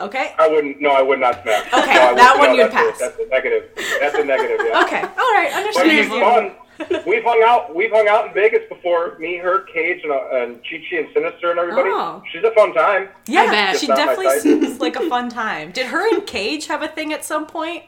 [0.00, 0.32] Okay.
[0.38, 0.80] I wouldn't.
[0.80, 1.66] No, I would not smash.
[1.66, 3.00] Okay, no, that one no, you'd that's pass.
[3.00, 3.70] A, that's a negative.
[4.00, 4.66] That's a negative.
[4.68, 4.82] Yeah.
[4.84, 5.02] Okay.
[5.02, 5.50] All right.
[5.52, 6.20] But she's Understandable.
[6.20, 7.04] fun.
[7.06, 7.74] We've hung out.
[7.74, 9.18] We've hung out in Vegas before.
[9.18, 11.88] Me, her, Cage, and, uh, and Chi Chi and Sinister and everybody.
[11.90, 12.22] Oh.
[12.30, 13.08] She's a fun time.
[13.26, 15.72] Yeah, I she It's not my definitely seems like a fun time.
[15.72, 17.82] Did her and Cage have a thing at some point?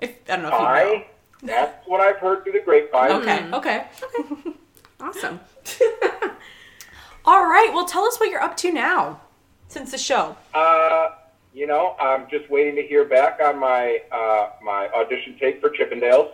[0.00, 0.64] If I don't know if you know.
[0.64, 1.06] I.
[1.42, 3.10] That's what I've heard through the grapevine.
[3.12, 3.44] Okay.
[3.52, 3.86] Okay.
[4.20, 4.52] Okay.
[5.00, 5.40] Awesome.
[7.24, 7.70] All right.
[7.72, 9.20] Well, tell us what you're up to now,
[9.68, 10.36] since the show.
[10.54, 11.08] Uh,
[11.52, 15.70] you know, I'm just waiting to hear back on my uh, my audition tape for
[15.70, 16.30] Chippendales.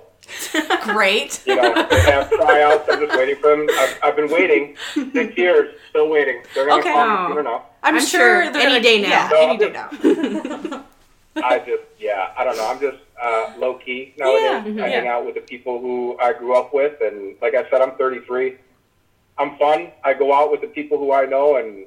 [0.83, 1.43] Great.
[1.47, 2.89] You know, they have tryouts.
[2.91, 3.67] I'm just waiting for them.
[3.79, 4.77] I've, I've been waiting
[5.12, 6.43] six years, still waiting.
[6.55, 6.93] They're gonna Okay.
[6.93, 7.62] call me soon enough.
[7.83, 9.09] I'm, I'm sure, sure any gonna- day now.
[9.09, 10.85] Yeah, No, any I'm day now.
[11.45, 12.67] I just, yeah, I don't know.
[12.67, 14.43] I'm just uh, low key nowadays.
[14.43, 14.79] Yeah, I mhm.
[14.91, 15.14] hang Yeah.
[15.14, 18.57] out with the people who I grew up with, and like I said, I'm 33.
[19.39, 19.89] I'm fun.
[20.03, 21.85] I go out with the people who I know and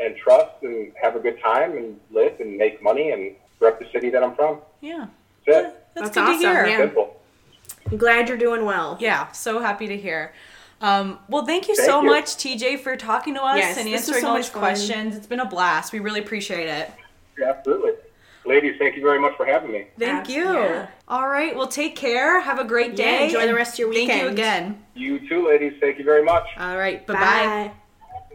[0.00, 3.86] and trust, and have a good time, and live and make money, and rep the
[3.92, 4.58] city that I'm from.
[4.80, 5.06] Yeah.
[5.46, 5.84] That's it.
[5.94, 6.66] That's, That's good awesome, to hear.
[6.66, 6.76] yeah.
[6.78, 7.16] Simple.
[7.90, 8.96] I'm glad you're doing well.
[9.00, 10.32] Yeah, so happy to hear.
[10.80, 12.06] Um, well, thank you Thank so you.
[12.08, 15.16] much, TJ, for talking to us Yes, and answering so all these questions.
[15.16, 15.92] It's been a blast.
[15.92, 16.90] We really appreciate it.
[17.38, 17.92] Yeah, absolutely.
[18.46, 19.86] Ladies, thank you very much for having me.
[19.98, 20.44] Thank Abs- you.
[20.44, 20.86] yeah.
[21.08, 21.56] All right.
[21.56, 22.40] Well, take care.
[22.40, 23.24] Have a great Yeah, day.
[23.26, 24.10] enjoy the rest of your weekend.
[24.10, 24.84] Thank you again.
[24.94, 25.72] You too, ladies.
[25.80, 26.46] Thank you very much.
[26.58, 27.04] All right.
[27.06, 27.72] Bye-bye.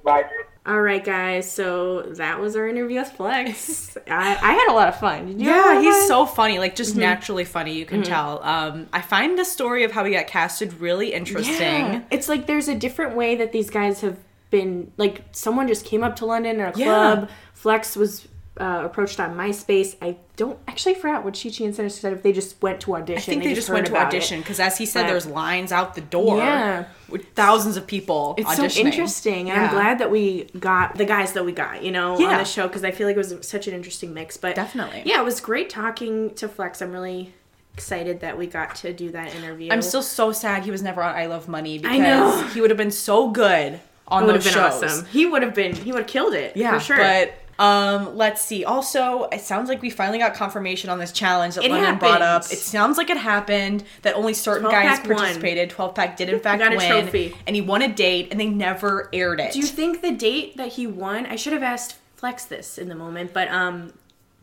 [0.03, 0.29] Bye.
[0.65, 1.51] All right, guys.
[1.51, 3.97] So that was our interview with Flex.
[4.09, 5.25] I, I had a lot of fun.
[5.27, 6.07] Did you have a lot Yeah, he's fun?
[6.07, 7.73] so funny, like just naturally funny.
[7.73, 8.41] You can tell.
[8.43, 11.53] Um, I find the story of how he got casted really interesting.
[11.57, 12.01] Yeah.
[12.11, 14.17] It's like there's a different way that these guys have
[14.51, 14.91] been.
[14.97, 16.85] Like someone just came up to London in a Yeah.
[17.15, 17.29] club.
[17.53, 18.27] Flex was
[18.59, 19.95] uh, approached on MySpace.
[20.01, 22.13] I don't actually forgot what Chi Chi and Sinister said.
[22.13, 24.77] If they just went to audition, I think they, just went to audition because, as
[24.77, 26.37] he said, But- there's lines out the door.
[26.37, 26.85] Yeah.
[27.09, 28.35] with thousands of people.
[28.37, 28.71] It's auditioning.
[28.71, 32.13] so interesting, and I'm glad that we got the guys that we got, you know,
[32.15, 34.37] on the show because I feel like it was such an interesting mix.
[34.37, 35.03] But Definitely.
[35.05, 36.81] yeah, it was great talking to Flex.
[36.81, 37.33] I'm really
[37.75, 39.69] excited that we got to do that interview.
[39.71, 42.47] I'm still so sad he was never on I Love Money because I know.
[42.53, 44.83] he would have been so good on It would those have been shows.
[44.83, 45.05] awesome.
[45.07, 45.75] He would have been.
[45.75, 46.55] He would have killed it.
[46.57, 46.97] Yeah, for sure.
[46.97, 48.65] but Um, let's see.
[48.65, 52.21] Also, it sounds like we finally got confirmation on this challenge that It Lennon brought
[52.21, 52.43] up.
[52.43, 55.17] It sounds like it happened that only certain guys pack won.
[55.17, 55.69] participated.
[55.69, 57.35] Twelve pack did in fact got a win, trophy.
[57.45, 59.53] and he won a date, and they never aired it.
[59.53, 61.25] Do you think the date that he won?
[61.25, 63.93] I should have asked Flex this in the moment, but um,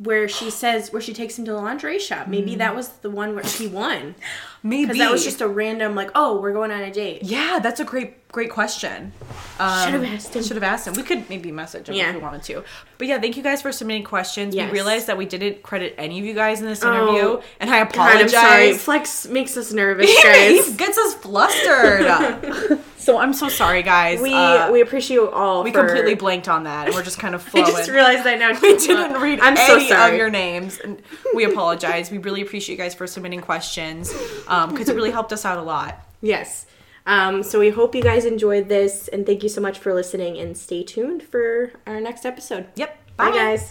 [0.02, 2.26] where she says where she takes him to the lingerie shop.
[2.26, 4.14] Maybe that was the one where he won
[4.62, 7.22] Maybe because that was just a random like, oh, we're going on a date.
[7.22, 7.58] yeah.
[7.62, 9.12] That's a great great question.
[9.58, 10.42] Um, Should have asked him.
[10.44, 10.94] Should have asked him.
[10.94, 12.10] We could maybe message him Yeah.
[12.10, 12.64] if we wanted to.
[12.96, 14.54] But yeah, thank you guys for submitting questions.
[14.54, 14.68] Yes.
[14.70, 17.68] We realized that we didn't credit any of you guys in this Oh, interview, and
[17.70, 18.22] I God, apologize.
[18.22, 18.72] I'm sorry.
[18.74, 22.78] Flex makes us nervous, he gets us flustered.
[23.00, 24.20] so I'm so sorry, guys.
[24.20, 25.64] we Uh, we appreciate you all.
[25.64, 28.38] we for- completely blanked on that, and we're just kind of I just realized that
[28.38, 28.50] now.
[28.62, 30.12] we didn't read I'm any so sorry.
[30.12, 31.02] of your names, and
[31.34, 32.10] we apologize.
[32.10, 35.62] We really appreciate you guys for submitting questions because it really helped us out a
[35.62, 36.06] lot.
[36.20, 36.66] Yes.
[37.06, 40.38] Um, so we hope you guys enjoyed this, and thank you so much for listening.
[40.38, 42.66] And stay tuned for our next episode.
[42.76, 42.90] Yep.
[43.16, 43.68] Bye, guys.